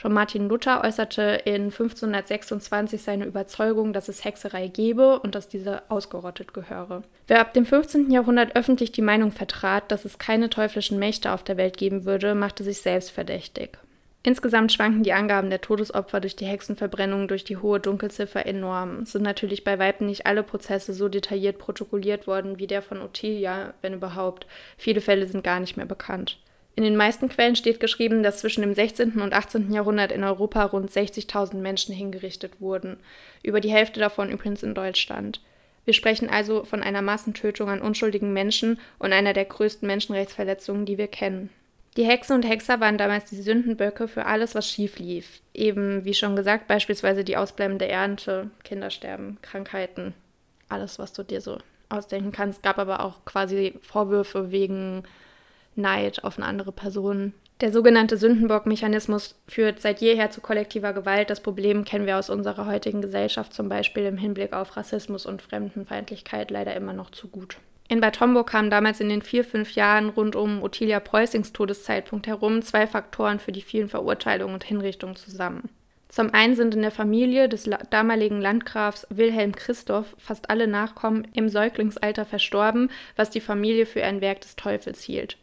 [0.00, 5.82] Schon Martin Luther äußerte in 1526 seine Überzeugung, dass es Hexerei gebe und dass diese
[5.90, 7.02] ausgerottet gehöre.
[7.26, 8.10] Wer ab dem 15.
[8.10, 12.34] Jahrhundert öffentlich die Meinung vertrat, dass es keine teuflischen Mächte auf der Welt geben würde,
[12.34, 13.76] machte sich selbst verdächtig.
[14.22, 19.00] Insgesamt schwanken die Angaben der Todesopfer durch die Hexenverbrennung durch die hohe Dunkelziffer enorm.
[19.02, 23.02] Es sind natürlich bei weitem nicht alle Prozesse so detailliert protokolliert worden wie der von
[23.02, 24.46] Ottilia, wenn überhaupt.
[24.78, 26.38] Viele Fälle sind gar nicht mehr bekannt.
[26.80, 29.20] In den meisten Quellen steht geschrieben, dass zwischen dem 16.
[29.20, 29.70] und 18.
[29.70, 32.96] Jahrhundert in Europa rund 60.000 Menschen hingerichtet wurden,
[33.42, 35.42] über die Hälfte davon übrigens in Deutschland.
[35.84, 40.96] Wir sprechen also von einer Massentötung an unschuldigen Menschen und einer der größten Menschenrechtsverletzungen, die
[40.96, 41.50] wir kennen.
[41.98, 45.42] Die Hexen und Hexer waren damals die Sündenböcke für alles, was schief lief.
[45.52, 50.14] Eben, wie schon gesagt, beispielsweise die ausbleibende Ernte, Kindersterben, Krankheiten,
[50.70, 51.58] alles, was du dir so
[51.90, 52.62] ausdenken kannst.
[52.62, 55.02] Gab aber auch quasi Vorwürfe wegen
[55.80, 57.32] Neid auf eine andere Person.
[57.60, 61.28] Der sogenannte Sündenbock-Mechanismus führt seit jeher zu kollektiver Gewalt.
[61.28, 65.42] Das Problem kennen wir aus unserer heutigen Gesellschaft zum Beispiel im Hinblick auf Rassismus und
[65.42, 67.58] Fremdenfeindlichkeit leider immer noch zu gut.
[67.88, 72.28] In Bad Homburg kamen damals in den vier, fünf Jahren rund um Ottilia Preußings Todeszeitpunkt
[72.28, 75.68] herum zwei Faktoren für die vielen Verurteilungen und Hinrichtungen zusammen.
[76.08, 81.48] Zum einen sind in der Familie des damaligen Landgrafs Wilhelm Christoph fast alle Nachkommen im
[81.48, 85.36] Säuglingsalter verstorben, was die Familie für ein Werk des Teufels hielt.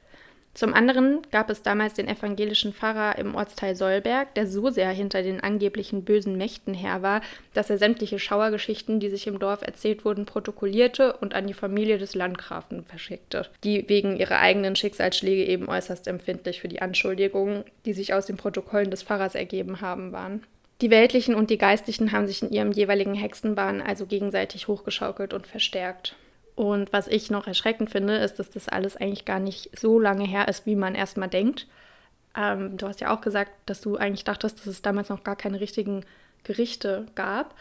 [0.57, 5.21] Zum anderen gab es damals den evangelischen Pfarrer im Ortsteil Solberg, der so sehr hinter
[5.21, 7.21] den angeblichen bösen Mächten her war,
[7.53, 11.99] dass er sämtliche Schauergeschichten, die sich im Dorf erzählt wurden, protokollierte und an die Familie
[11.99, 17.93] des Landgrafen verschickte, die wegen ihrer eigenen Schicksalsschläge eben äußerst empfindlich für die Anschuldigungen, die
[17.93, 20.43] sich aus den Protokollen des Pfarrers ergeben haben, waren.
[20.81, 25.45] Die Weltlichen und die Geistlichen haben sich in ihrem jeweiligen Hexenbahn also gegenseitig hochgeschaukelt und
[25.45, 26.15] verstärkt.
[26.57, 30.25] Und was ich noch erschreckend finde, ist, dass das alles eigentlich gar nicht so lange
[30.25, 31.67] her ist, wie man erstmal denkt.
[32.35, 35.35] Ähm, du hast ja auch gesagt, dass du eigentlich dachtest, dass es damals noch gar
[35.35, 36.03] keine richtigen
[36.43, 37.53] Gerichte gab.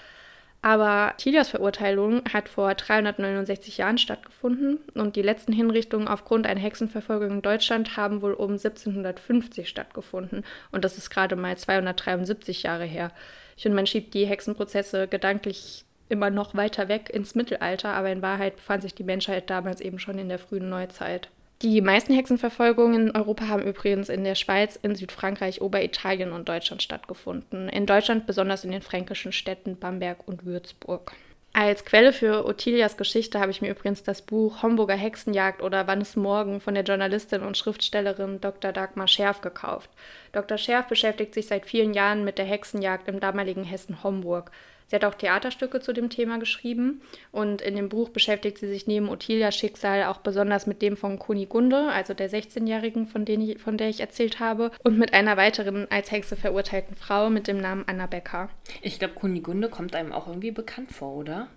[0.63, 7.31] Aber Tilias Verurteilung hat vor 369 Jahren stattgefunden und die letzten Hinrichtungen aufgrund einer Hexenverfolgung
[7.31, 10.43] in Deutschland haben wohl um 1750 stattgefunden.
[10.73, 13.13] Und das ist gerade mal 273 Jahre her.
[13.59, 18.23] Ich finde, man schiebt die Hexenprozesse gedanklich immer noch weiter weg ins Mittelalter, aber in
[18.23, 21.29] Wahrheit befand sich die Menschheit damals eben schon in der frühen Neuzeit.
[21.63, 26.83] Die meisten Hexenverfolgungen in Europa haben übrigens in der Schweiz, in Südfrankreich, Oberitalien und Deutschland
[26.83, 27.71] stattgefunden.
[27.71, 31.13] In Deutschland besonders in den fränkischen Städten Bamberg und Würzburg.
[31.59, 36.03] Als Quelle für Ottilias Geschichte habe ich mir übrigens das Buch Homburger Hexenjagd oder Wann
[36.03, 38.73] es morgen von der Journalistin und Schriftstellerin Dr.
[38.73, 39.89] Dagmar Scherf gekauft.
[40.33, 40.59] Dr.
[40.59, 44.51] Scherf beschäftigt sich seit vielen Jahren mit der Hexenjagd im damaligen Hessen Homburg.
[44.89, 48.87] Sie hat auch Theaterstücke zu dem Thema geschrieben und in dem Buch beschäftigt sie sich
[48.87, 53.27] neben Ottilias Schicksal auch besonders mit dem von Kunigunde, also der 16-Jährigen, von,
[53.59, 57.59] von der ich erzählt habe, und mit einer weiteren als Hexe verurteilten Frau mit dem
[57.59, 58.49] Namen Anna Becker.
[58.81, 61.49] Ich glaube, Kunigunde kommt einem auch irgendwie bekannt vor, oder?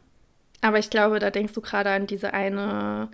[0.61, 3.09] Aber ich glaube, da denkst du gerade an diese eine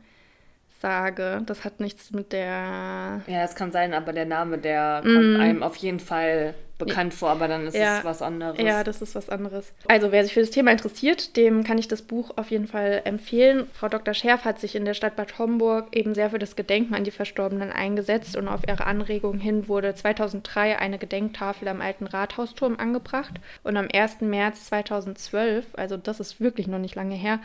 [0.80, 1.42] Sage.
[1.46, 3.22] Das hat nichts mit der.
[3.28, 5.14] Ja, das kann sein, aber der Name, der mm.
[5.14, 8.60] kommt einem auf jeden Fall bekannt vor, aber dann ist ja, es was anderes.
[8.60, 9.74] Ja, das ist was anderes.
[9.88, 13.02] Also, wer sich für das Thema interessiert, dem kann ich das Buch auf jeden Fall
[13.06, 13.68] empfehlen.
[13.74, 14.14] Frau Dr.
[14.14, 17.12] Scherf hat sich in der Stadt Bad Homburg eben sehr für das Gedenken an die
[17.12, 23.34] Verstorbenen eingesetzt und auf ihre Anregung hin wurde 2003 eine Gedenktafel am alten Rathausturm angebracht.
[23.64, 24.22] Und am 1.
[24.22, 27.40] März 2012, also das ist wirklich noch nicht lange her,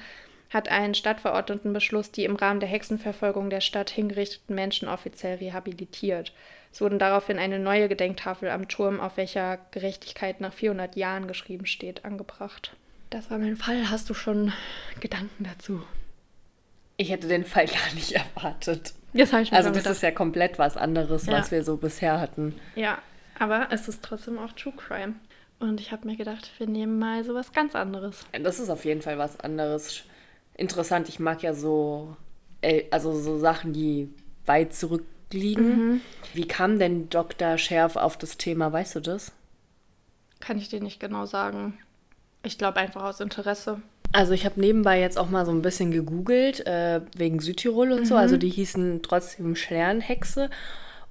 [0.51, 6.33] hat ein Stadtverordnetenbeschluss die im Rahmen der Hexenverfolgung der Stadt hingerichteten Menschen offiziell rehabilitiert.
[6.73, 11.67] Es wurden daraufhin eine neue Gedenktafel am Turm, auf welcher Gerechtigkeit nach 400 Jahren geschrieben
[11.67, 12.77] steht, angebracht.
[13.11, 13.91] Das war mein Fall.
[13.91, 14.53] Hast du schon
[15.01, 15.83] Gedanken dazu?
[16.97, 18.95] Ich hätte den Fall gar nicht erwartet.
[19.13, 21.33] Das ich mir also das ist ja komplett was anderes, ja.
[21.33, 22.55] was wir so bisher hatten.
[22.77, 22.99] Ja,
[23.39, 25.15] aber es ist trotzdem auch True Crime.
[25.59, 28.25] Und ich habe mir gedacht, wir nehmen mal sowas ganz anderes.
[28.41, 30.05] Das ist auf jeden Fall was anderes
[30.61, 31.09] interessant.
[31.09, 32.17] Ich mag ja so,
[32.91, 34.09] also so Sachen, die
[34.47, 34.75] weit
[35.31, 35.93] zurückliegen.
[35.93, 36.01] Mhm.
[36.35, 37.59] Wie kam denn Dr.
[37.59, 38.73] Scherf auf das Thema?
[38.73, 39.33] Weißt du das?
[40.41, 41.79] Kann ich dir nicht genau sagen.
[42.43, 43.81] Ich glaube einfach aus Interesse.
[44.13, 48.01] Also ich habe nebenbei jetzt auch mal so ein bisschen gegoogelt, äh, wegen Südtirol und
[48.01, 48.07] mhm.
[48.07, 48.17] so.
[48.17, 50.51] Also die hießen trotzdem Sternhexe.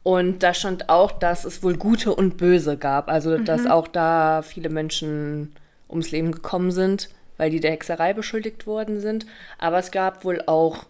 [0.01, 3.09] Und da stand auch, dass es wohl Gute und Böse gab.
[3.09, 3.45] Also mhm.
[3.45, 5.53] dass auch da viele Menschen
[5.89, 9.25] ums Leben gekommen sind weil die der Hexerei beschuldigt worden sind.
[9.57, 10.83] Aber es gab wohl auch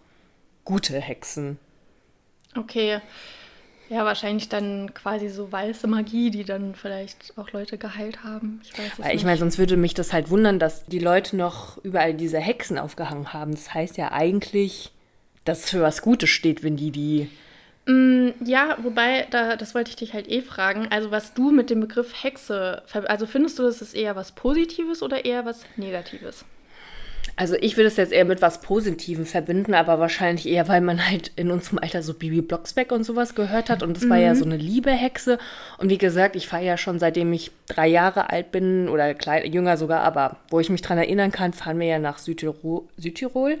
[0.64, 1.58] gute Hexen.
[2.56, 3.00] Okay.
[3.88, 8.60] Ja, wahrscheinlich dann quasi so weiße Magie, die dann vielleicht auch Leute geheilt haben.
[8.62, 11.36] Ich weiß es Weil ich meine, sonst würde mich das halt wundern, dass die Leute
[11.36, 13.52] noch überall diese Hexen aufgehangen haben.
[13.52, 14.92] Das heißt ja eigentlich,
[15.44, 17.28] dass es für was Gutes steht, wenn die die
[17.86, 20.86] Mm, ja, wobei, da, das wollte ich dich halt eh fragen.
[20.90, 25.02] Also, was du mit dem Begriff Hexe, also findest du, das ist eher was Positives
[25.02, 26.44] oder eher was Negatives?
[27.40, 31.08] Also ich würde es jetzt eher mit was Positivem verbinden, aber wahrscheinlich eher, weil man
[31.08, 34.10] halt in unserem Alter so Bibi Blocksberg und sowas gehört hat und das mhm.
[34.10, 34.38] war ja mhm.
[34.38, 35.38] so eine liebe Hexe.
[35.78, 39.50] Und wie gesagt, ich fahre ja schon seitdem ich drei Jahre alt bin oder klein,
[39.50, 42.82] jünger sogar, aber wo ich mich dran erinnern kann, fahren wir ja nach Südtirol.
[42.98, 43.56] Südtirol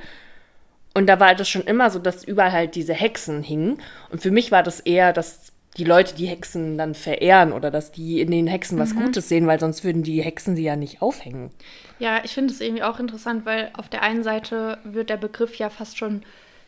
[0.92, 3.78] und da war das schon immer so, dass überall halt diese Hexen hingen.
[4.10, 7.92] Und für mich war das eher, dass die Leute die Hexen dann verehren oder dass
[7.92, 9.04] die in den Hexen was mhm.
[9.04, 11.50] Gutes sehen, weil sonst würden die Hexen sie ja nicht aufhängen.
[11.98, 15.56] Ja, ich finde es irgendwie auch interessant, weil auf der einen Seite wird der Begriff
[15.56, 16.22] ja fast schon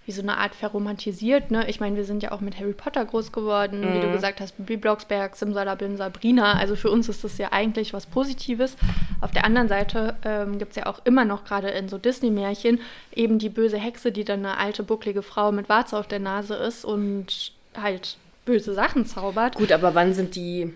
[0.05, 1.53] wie so eine Art verromantisiert.
[1.53, 1.69] Ne?
[1.69, 3.95] Ich meine, wir sind ja auch mit Harry Potter groß geworden, mhm.
[3.95, 4.13] wie du mhm.
[4.13, 6.55] gesagt hast, Bibi Blocksberg, Simsalabim, Sabrina.
[6.55, 8.77] Also für uns ist das ja eigentlich was Positives.
[9.21, 12.81] Auf der anderen Seite ähm, gibt es ja auch immer noch gerade in so Disney-Märchen
[13.15, 16.55] eben die böse Hexe, die dann eine alte, bucklige Frau mit Warze auf der Nase
[16.55, 19.57] ist und halt böse Sachen zaubert.
[19.57, 20.73] Gut, aber wann sind die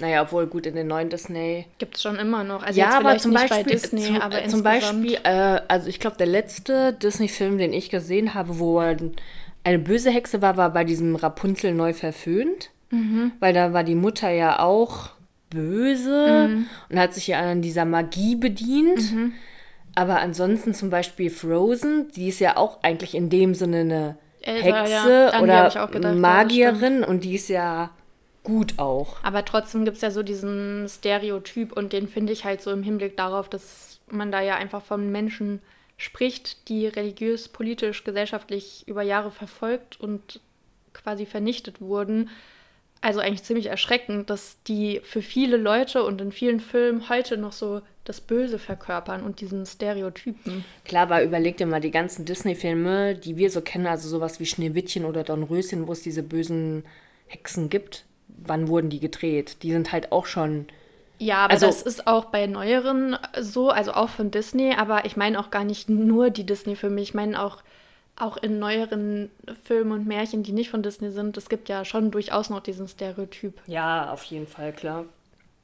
[0.00, 1.66] naja, obwohl gut in den neuen Disney.
[1.78, 2.62] Gibt es schon immer noch.
[2.62, 6.26] Also ja, aber zum Beispiel, Disney, zum, aber zum Beispiel, äh, also ich glaube, der
[6.26, 11.74] letzte Disney-Film, den ich gesehen habe, wo eine böse Hexe war, war bei diesem Rapunzel
[11.74, 12.70] neu verföhnt.
[12.90, 13.32] Mhm.
[13.40, 15.10] Weil da war die Mutter ja auch
[15.50, 16.66] böse mhm.
[16.88, 19.12] und hat sich ja an dieser Magie bedient.
[19.12, 19.32] Mhm.
[19.94, 24.66] Aber ansonsten zum Beispiel Frozen, die ist ja auch eigentlich in dem Sinne eine Elsa,
[24.66, 25.40] Hexe ja.
[25.40, 27.90] oder gedacht, Magierin und die ist ja
[28.44, 29.16] gut auch.
[29.22, 32.82] Aber trotzdem gibt es ja so diesen Stereotyp und den finde ich halt so im
[32.82, 35.60] Hinblick darauf, dass man da ja einfach von Menschen
[35.96, 40.40] spricht, die religiös, politisch, gesellschaftlich über Jahre verfolgt und
[40.94, 42.30] quasi vernichtet wurden.
[43.00, 47.52] Also eigentlich ziemlich erschreckend, dass die für viele Leute und in vielen Filmen heute noch
[47.52, 50.64] so das Böse verkörpern und diesen Stereotypen.
[50.84, 54.46] Klar, aber überleg dir mal die ganzen Disney-Filme, die wir so kennen, also sowas wie
[54.46, 56.84] Schneewittchen oder Dornröschen, wo es diese bösen
[57.26, 59.62] Hexen gibt wann wurden die gedreht?
[59.62, 60.66] Die sind halt auch schon.
[61.18, 65.16] Ja, aber also, das ist auch bei neueren so, also auch von Disney, aber ich
[65.16, 67.00] meine auch gar nicht nur die Disney-Filme.
[67.00, 67.62] Ich meine auch,
[68.20, 69.30] auch in neueren
[69.64, 72.88] Filmen und Märchen, die nicht von Disney sind, es gibt ja schon durchaus noch diesen
[72.88, 73.60] Stereotyp.
[73.66, 75.04] Ja, auf jeden Fall, klar.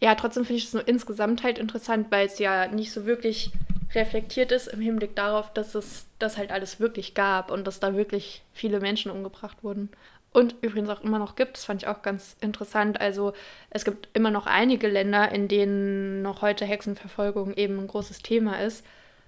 [0.01, 3.53] Ja, trotzdem finde ich es nur insgesamt halt interessant, weil es ja nicht so wirklich
[3.95, 7.95] reflektiert ist im Hinblick darauf, dass es das halt alles wirklich gab und dass da
[7.95, 9.89] wirklich viele Menschen umgebracht wurden
[10.33, 11.57] und übrigens auch immer noch gibt.
[11.57, 13.01] Das fand ich auch ganz interessant.
[13.01, 13.33] Also
[13.71, 18.61] es gibt immer noch einige Länder, in denen noch heute Hexenverfolgung eben ein großes Thema
[18.61, 18.85] ist.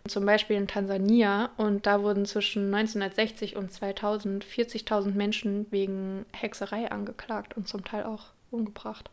[0.08, 1.50] Zum Beispiel in Tansania.
[1.56, 8.04] Und da wurden zwischen 1960 und 2000 40.000 Menschen wegen Hexerei angeklagt und zum Teil
[8.04, 9.10] auch umgebracht.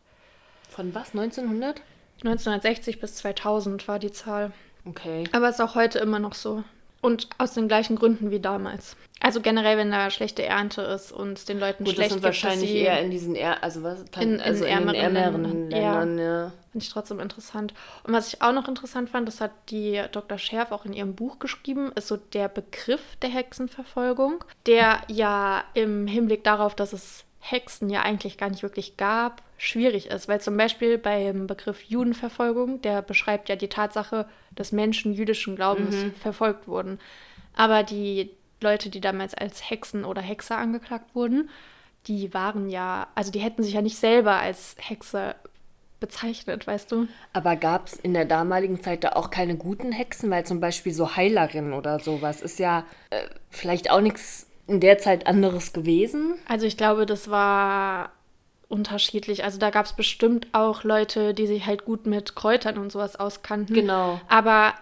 [0.68, 1.10] Von was?
[1.10, 1.82] 1900?
[2.24, 4.52] 1960 bis 2000 war die Zahl.
[4.84, 5.24] Okay.
[5.32, 6.64] Aber ist auch heute immer noch so.
[7.04, 8.96] Und aus den gleichen Gründen wie damals.
[9.20, 12.24] Also generell, wenn da schlechte Ernte ist und den Leuten Gut, schlecht das sind gibt,
[12.24, 16.24] wahrscheinlich sie, eher in diesen er also was In- in also ärmeren ärmeren Ländern, ja.
[16.44, 16.52] Ja.
[16.72, 17.74] Finde ich trotzdem interessant.
[18.04, 20.38] Und was ich auch noch interessant fand, das hat die Dr.
[20.38, 26.06] Scherf auch in ihrem Buch geschrieben, ist so der Begriff der Hexenverfolgung, der ja im
[26.06, 30.28] Hinblick darauf, dass es Hexen ja eigentlich gar nicht wirklich gab, schwierig ist.
[30.28, 35.94] Weil zum Beispiel beim Begriff Judenverfolgung, der beschreibt ja die Tatsache, dass Menschen jüdischen Glaubens
[36.20, 36.98] verfolgt wurden.
[37.54, 38.30] Aber die
[38.62, 41.50] Leute, die damals als Hexen oder Hexer angeklagt wurden,
[42.06, 45.34] die waren ja, also die hätten sich ja nicht selber als Hexe
[46.00, 47.08] bezeichnet, weißt du?
[47.34, 50.30] Aber gab es in der damaligen Zeit da auch keine guten Hexen?
[50.30, 54.98] Weil zum Beispiel so Heilerinnen oder sowas ist ja äh, vielleicht auch nichts in der
[54.98, 56.34] Zeit anderes gewesen.
[56.48, 58.12] Also ich glaube, das war
[58.68, 59.44] unterschiedlich.
[59.44, 63.16] Also da gab es bestimmt auch Leute, die sich halt gut mit Kräutern und sowas
[63.16, 63.74] auskannten.
[63.74, 64.20] Genau.
[64.28, 64.74] Aber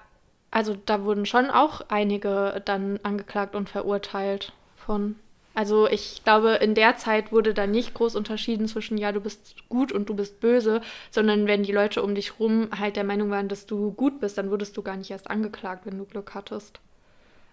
[0.51, 5.17] also da wurden schon auch einige dann angeklagt und verurteilt von.
[5.55, 9.69] Also ich glaube, in der Zeit wurde da nicht groß unterschieden zwischen, ja, du bist
[9.69, 13.31] gut und du bist böse, sondern wenn die Leute um dich rum halt der Meinung
[13.31, 16.35] waren, dass du gut bist, dann wurdest du gar nicht erst angeklagt, wenn du Glück
[16.35, 16.81] hattest.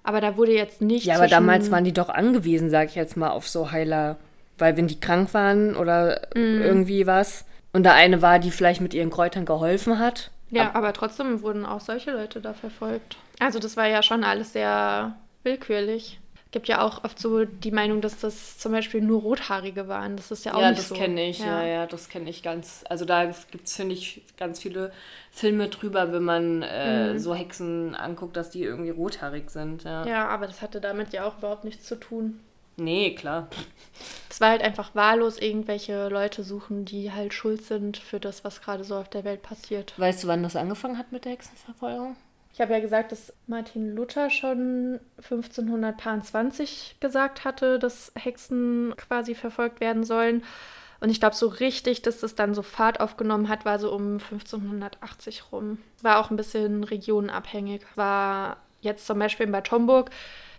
[0.04, 1.06] Aber da wurde jetzt nicht.
[1.06, 4.18] Ja, aber damals waren die doch angewiesen, sag ich jetzt mal, auf so Heiler.
[4.58, 6.62] Weil wenn die krank waren oder Mhm.
[6.62, 10.32] irgendwie was und da eine war, die vielleicht mit ihren Kräutern geholfen hat.
[10.52, 13.18] Ja, aber trotzdem wurden auch solche Leute da verfolgt.
[13.40, 16.20] Also das war ja schon alles sehr willkürlich.
[16.52, 20.18] Gibt ja auch oft so die Meinung, dass das zum Beispiel nur Rothaarige waren.
[20.18, 20.96] Das ist ja auch ja, nicht das so.
[20.96, 21.64] kenne ich, ja.
[21.64, 22.84] ja, das kenne ich ganz.
[22.90, 24.92] Also da gibt es, finde ich, ganz viele
[25.30, 29.84] Filme drüber, wenn man äh, so Hexen anguckt, dass die irgendwie rothaarig sind.
[29.84, 30.06] Ja.
[30.08, 32.40] Ja, aber das hatte damit ja auch überhaupt nichts zu tun.
[32.78, 33.48] Nee, klar.
[34.30, 38.62] Es war halt einfach wahllos irgendwelche Leute suchen, die halt schuld sind für das, was
[38.62, 39.94] gerade so auf der Welt passiert.
[39.98, 42.16] Weißt du, wann das angefangen hat mit der Hexenverfolgung?
[42.60, 49.80] Ich habe ja gesagt, dass Martin Luther schon 1520 gesagt hatte, dass Hexen quasi verfolgt
[49.80, 50.43] werden sollen.
[51.00, 54.15] Und ich glaube, so richtig, dass das dann so Fahrt aufgenommen hat, war so um
[54.15, 55.78] 1580 rum.
[56.02, 57.84] War auch ein bisschen regionenabhängig.
[57.95, 60.10] War jetzt zum Beispiel in Bad Homburg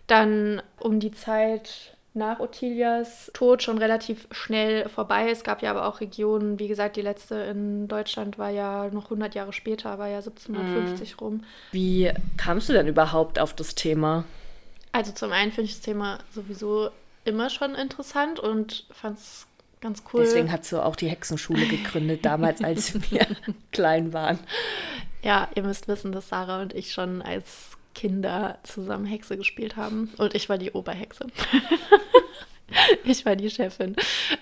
[0.07, 5.29] dann um die Zeit nach Ottilias Tod schon relativ schnell vorbei.
[5.29, 9.05] Es gab ja aber auch Regionen, wie gesagt, die letzte in Deutschland war ja noch
[9.05, 11.43] 100 Jahre später, war ja 1750 rum.
[11.71, 14.25] Wie kamst du denn überhaupt auf das Thema?
[14.91, 16.89] Also zum einen finde ich das Thema sowieso
[17.23, 19.47] immer schon interessant und fand es
[19.79, 20.21] ganz cool.
[20.21, 23.25] Deswegen hast du auch die Hexenschule gegründet, damals, als wir
[23.71, 24.39] klein waren.
[25.23, 30.11] ja, ihr müsst wissen, dass Sarah und ich schon als Kinder zusammen Hexe gespielt haben.
[30.17, 31.27] Und ich war die Oberhexe.
[33.03, 33.95] ich war die Chefin.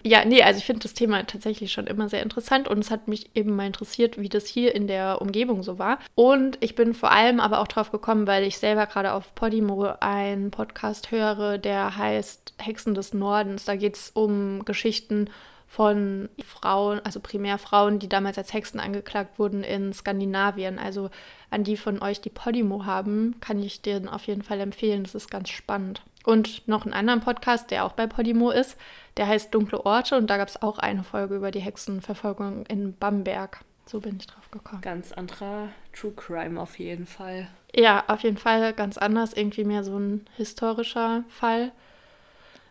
[0.03, 3.07] Ja, nee, also ich finde das Thema tatsächlich schon immer sehr interessant und es hat
[3.07, 5.99] mich eben mal interessiert, wie das hier in der Umgebung so war.
[6.15, 9.93] Und ich bin vor allem aber auch drauf gekommen, weil ich selber gerade auf Podimo
[9.99, 13.65] einen Podcast höre, der heißt Hexen des Nordens.
[13.65, 15.29] Da geht es um Geschichten
[15.69, 20.79] von Frauen, also primär Frauen, die damals als Hexen angeklagt wurden in Skandinavien.
[20.79, 21.11] Also
[21.51, 25.03] an die von euch, die Podimo haben, kann ich den auf jeden Fall empfehlen.
[25.03, 26.01] Das ist ganz spannend.
[26.25, 28.77] Und noch einen anderen Podcast, der auch bei Podimo ist,
[29.17, 32.95] der heißt Dunkle Orte und da gab es auch eine Folge über die Hexenverfolgung in
[32.97, 33.63] Bamberg.
[33.85, 34.81] So bin ich drauf gekommen.
[34.81, 37.47] Ganz anderer True Crime auf jeden Fall.
[37.75, 41.71] Ja, auf jeden Fall ganz anders, irgendwie mehr so ein historischer Fall.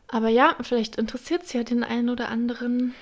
[0.09, 2.94] Aber ja, vielleicht interessiert es ja den einen oder anderen.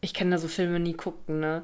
[0.00, 1.62] Ich kann da so Filme nie gucken, ne?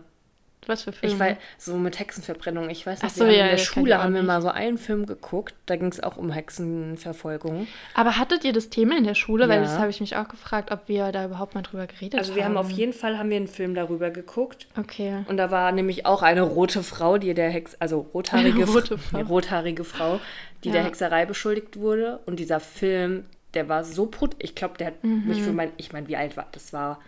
[0.66, 1.14] Was für Filme?
[1.14, 2.70] Ich weiß, so mit Hexenverbrennung.
[2.70, 4.26] Ich weiß Ach so, haben ja, in der Schule haben wir nicht.
[4.28, 5.54] mal so einen Film geguckt.
[5.66, 7.66] Da ging es auch um Hexenverfolgung.
[7.94, 9.48] Aber hattet ihr das Thema in der Schule?
[9.48, 9.62] Weil Ja.
[9.64, 12.36] das habe ich mich auch gefragt, ob wir da überhaupt mal drüber geredet Also haben.
[12.36, 14.66] wir haben auf jeden Fall haben wir einen Film darüber geguckt.
[14.78, 15.24] Okay.
[15.28, 18.98] Und da war nämlich auch eine rote Frau, die der Hex, also rothaarige, rote.
[18.98, 19.20] Frau.
[19.20, 20.20] rothaarige Frau,
[20.64, 20.74] die Ja.
[20.76, 22.20] der Hexerei beschuldigt wurde.
[22.26, 24.34] Und dieser Film, der war so put.
[24.38, 25.44] Ich glaube, der hat mich Mhm.
[25.44, 26.72] für mein, ich meine, wie alt war das?
[26.72, 27.00] War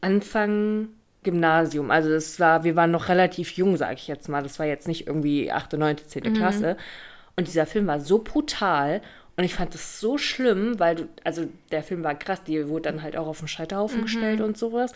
[0.00, 0.88] Anfang
[1.22, 1.90] Gymnasium.
[1.90, 4.42] Also das war, wir waren noch relativ jung, sage ich jetzt mal.
[4.42, 6.24] Das war jetzt nicht irgendwie 8., 9., 10.
[6.24, 6.34] Mhm.
[6.34, 6.76] Klasse.
[7.36, 9.00] Und dieser Film war so brutal.
[9.36, 12.82] Und ich fand das so schlimm, weil du, also der Film war krass, die wurde
[12.90, 14.04] dann halt auch auf den Scheiterhaufen Mhm.
[14.04, 14.92] gestellt und sowas.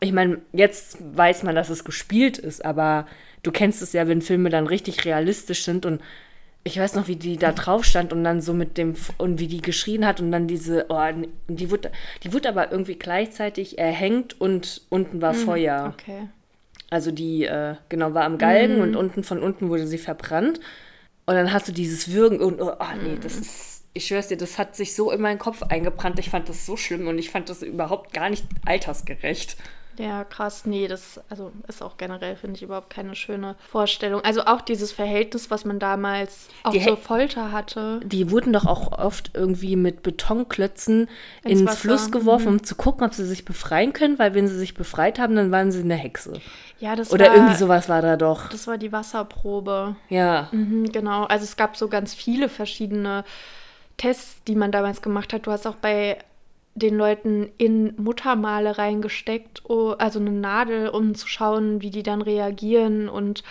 [0.00, 3.06] Ich meine, jetzt weiß man, dass es gespielt ist, aber
[3.42, 6.00] du kennst es ja, wenn Filme dann richtig realistisch sind und
[6.66, 9.48] ich weiß noch, wie die da drauf stand und dann so mit dem und wie
[9.48, 11.02] die geschrien hat und dann diese, oh,
[11.46, 11.92] die wurde,
[12.22, 15.94] die wurde aber irgendwie gleichzeitig erhängt und unten war Feuer.
[15.98, 16.28] Okay.
[16.88, 20.58] Also die, äh, genau, war am Galgen und unten von unten wurde sie verbrannt.
[21.26, 24.36] Und dann hast du dieses Würgen und, oh, ah, nee, das ist, ich schwör's dir,
[24.36, 26.18] das hat sich so in meinen Kopf eingebrannt.
[26.18, 29.56] Ich fand das so schlimm und ich fand das überhaupt gar nicht altersgerecht.
[29.98, 30.66] Ja, krass.
[30.66, 34.20] Nee, das also ist auch generell, finde ich, überhaupt keine schöne Vorstellung.
[34.22, 38.00] Also auch dieses Verhältnis, was man damals auch Die zur Folter hatte.
[38.04, 41.08] Die wurden doch auch oft irgendwie mit Betonklötzen
[41.44, 41.74] Ins ins.
[41.76, 45.18] Fluss geworfen, um zu gucken, ob sie sich befreien können, weil wenn sie sich befreit
[45.18, 46.40] haben, dann waren sie eine Hexe.
[46.80, 48.48] Ja, das Oder war, irgendwie sowas war da doch.
[48.48, 49.96] Das war die Wasserprobe.
[50.08, 50.48] Ja.
[50.52, 51.24] Mhm, genau.
[51.24, 53.24] Also es gab so ganz viele verschiedene
[53.96, 55.46] Tests, die man damals gemacht hat.
[55.46, 56.18] Du hast auch bei
[56.74, 62.20] den Leuten in Muttermale reingesteckt, oh, also eine Nadel, um zu schauen, wie die dann
[62.20, 63.08] reagieren.
[63.08, 63.44] Und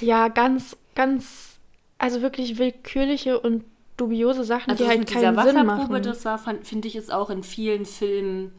[0.00, 1.58] ja, ganz, ganz,
[1.98, 3.64] also wirklich willkürliche und
[3.96, 6.02] dubiose Sachen, Also die halt mit dieser keinen Sinn machen.
[6.02, 8.52] das war, finde ich, ist auch in vielen Filmen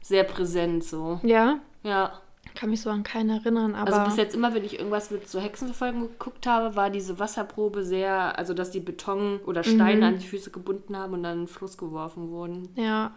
[0.00, 1.20] sehr präsent so.
[1.22, 2.20] ja, Ja.
[2.54, 5.28] Kann mich so an keinen erinnern, aber Also bis jetzt immer, wenn ich irgendwas mit
[5.28, 10.02] so Hexenverfolgung geguckt habe, war diese Wasserprobe sehr, also dass die Beton oder Steine Mhm.
[10.14, 12.68] an die Füße gebunden haben und dann in den Fluss geworfen wurden.
[12.76, 13.12] Ja,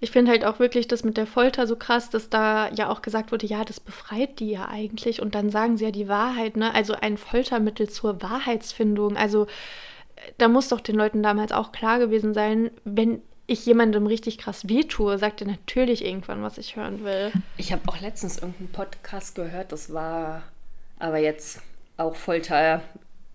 [0.00, 3.02] ich finde halt auch wirklich das mit der Folter so krass, dass da ja auch
[3.02, 6.56] gesagt wurde, ja, das befreit die ja eigentlich und dann sagen sie ja die Wahrheit,
[6.56, 6.72] ne?
[6.74, 9.16] Also ein Foltermittel zur Wahrheitsfindung.
[9.16, 9.44] Also
[10.16, 14.38] äh, da muss doch den Leuten damals auch klar gewesen sein, wenn ich jemandem richtig
[14.38, 17.32] krass wehtue, sagt er natürlich irgendwann, was ich hören will.
[17.56, 20.42] Ich habe auch letztens irgendeinen Podcast gehört, das war
[21.00, 21.60] aber jetzt
[21.96, 22.82] auch Folter,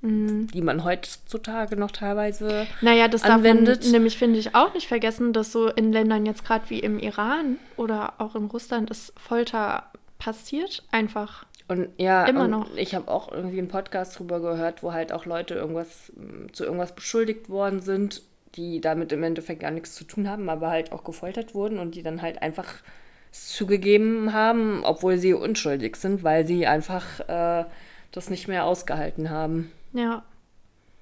[0.01, 0.47] Mhm.
[0.47, 2.67] die man heutzutage noch teilweise.
[2.81, 3.83] Naja, das darf anwendet.
[3.83, 6.99] man nämlich, finde ich, auch nicht vergessen, dass so in Ländern jetzt gerade wie im
[6.99, 9.89] Iran oder auch in Russland ist Folter
[10.19, 11.45] passiert einfach.
[11.69, 12.75] Und ja, Immer und noch.
[12.75, 16.11] ich habe auch irgendwie einen Podcast drüber gehört, wo halt auch Leute irgendwas
[16.51, 18.21] zu irgendwas beschuldigt worden sind,
[18.55, 21.95] die damit im Endeffekt gar nichts zu tun haben, aber halt auch gefoltert wurden und
[21.95, 22.83] die dann halt einfach
[23.31, 27.65] zugegeben haben, obwohl sie unschuldig sind, weil sie einfach äh,
[28.11, 29.71] das nicht mehr ausgehalten haben.
[29.93, 30.23] Ja,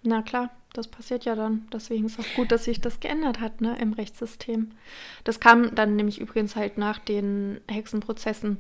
[0.04, 1.68] na klar, das passiert ja dann.
[1.74, 4.72] Deswegen ist auch gut, dass sich das geändert hat, ne, im Rechtssystem.
[5.26, 8.60] Das kam dann nämlich übrigens halt nach den Hexenprozessen,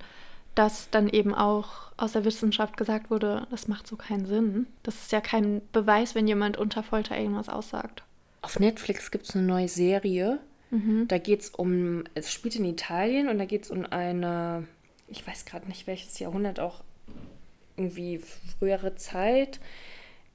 [0.53, 4.67] dass dann eben auch aus der Wissenschaft gesagt wurde, das macht so keinen Sinn.
[4.83, 8.03] Das ist ja kein Beweis, wenn jemand unter Folter irgendwas aussagt.
[8.41, 10.39] Auf Netflix gibt es eine neue Serie.
[10.71, 11.07] Mhm.
[11.07, 14.67] Da geht es um, es spielt in Italien und da geht es um eine,
[15.07, 16.83] ich weiß gerade nicht welches Jahrhundert, auch
[17.77, 18.21] irgendwie
[18.57, 19.59] frühere Zeit.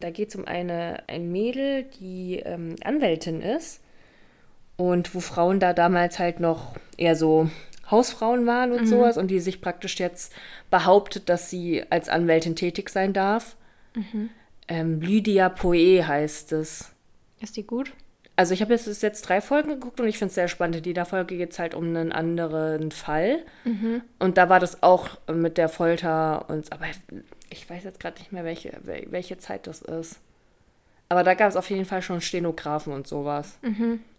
[0.00, 3.80] Da geht es um eine, ein Mädel, die ähm, Anwältin ist
[4.76, 7.50] und wo Frauen da damals halt noch eher so
[7.90, 10.32] Hausfrauen waren und sowas und die sich praktisch jetzt
[10.70, 13.57] behauptet, dass sie als Anwältin tätig sein darf.
[14.68, 16.92] Ähm, Lydia Poe heißt es.
[17.41, 17.93] Ist die gut?
[18.39, 20.76] Also ich habe jetzt, jetzt drei Folgen geguckt und ich finde es sehr spannend.
[20.76, 23.39] In jeder Folge geht es halt um einen anderen Fall.
[24.18, 26.84] Und da war das auch mit der Folter und aber
[27.49, 30.18] ich weiß jetzt gerade nicht mehr, welche, wel- welche Zeit das ist.
[31.09, 33.59] Aber da gab es auf jeden Fall schon Stenografen und sowas.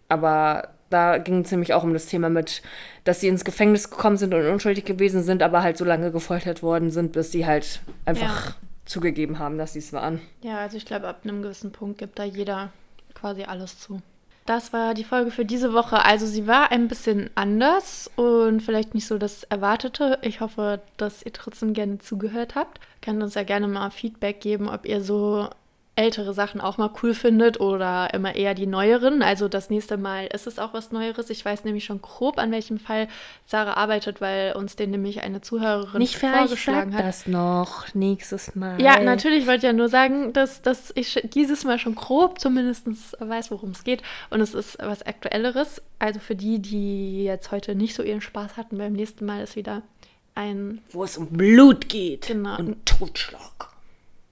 [0.08, 2.62] Aber da ging es nämlich auch um das Thema mit,
[3.04, 6.62] dass sie ins Gefängnis gekommen sind und unschuldig gewesen sind, aber halt so lange gefoltert
[6.62, 8.54] worden sind, bis sie halt einfach Ja.
[8.86, 10.20] zugegeben haben, dass sie es waren.
[10.40, 12.72] Ja, also ich glaube, ab einem gewissen Punkt gibt da jeder
[13.18, 14.00] quasi alles zu.
[14.46, 16.06] Das war die Folge für diese Woche.
[16.06, 20.18] Also sie war ein bisschen anders und vielleicht nicht so das Erwartete.
[20.22, 22.80] Ich hoffe, dass ihr trotzdem gerne zugehört habt.
[23.02, 25.50] Könnt uns ja gerne mal Feedback geben, ob ihr so
[25.98, 29.20] ältere Sachen auch mal cool findet oder immer eher die neueren.
[29.20, 31.28] Also das nächste Mal ist es auch was Neueres.
[31.28, 33.08] Ich weiß nämlich schon grob, an welchem Fall
[33.46, 37.04] Sarah arbeitet, weil uns den nämlich eine Zuhörerin Nicht vorgeschlagen hat.
[37.04, 38.80] das noch nächstes Mal.
[38.80, 42.86] Ja, natürlich wollte ich ja nur sagen, dass, dass ich dieses Mal schon grob zumindest
[43.18, 44.02] weiß, worum es geht.
[44.30, 45.82] Und es ist was Aktuelleres.
[45.98, 49.56] Also für die, die jetzt heute nicht so ihren Spaß hatten, beim nächsten Mal ist
[49.56, 49.82] wieder
[50.36, 50.80] ein.
[50.92, 52.56] Wo es um Blut geht Genau.
[52.56, 53.70] und Totschlag.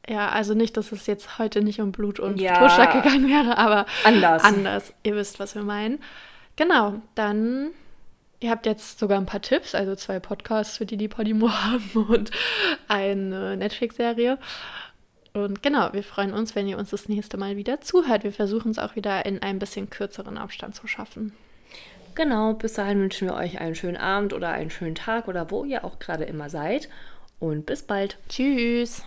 [0.08, 2.58] Ja, also nicht, dass es jetzt heute nicht um Blut und Ja.
[2.58, 4.44] Totschlag gegangen wäre, aber Anders.
[4.44, 4.92] anders.
[5.02, 5.98] Ihr wisst, was wir meinen.
[6.56, 7.70] Genau, dann.
[8.38, 12.06] Ihr habt jetzt sogar ein paar Tipps, also zwei Podcasts, für die die Podimo haben
[12.08, 12.30] und
[12.86, 14.38] eine Netflix-Serie.
[15.32, 18.24] Und genau, wir freuen uns, wenn ihr uns das nächste Mal wieder zuhört.
[18.24, 21.32] Wir versuchen es auch wieder in ein bisschen kürzeren Abstand zu schaffen.
[22.14, 25.64] Genau, bis dahin wünschen wir euch einen schönen Abend oder einen schönen Tag oder wo
[25.64, 26.88] ihr auch gerade immer seid.
[27.38, 28.16] Und bis bald.
[28.28, 29.02] Tschüss!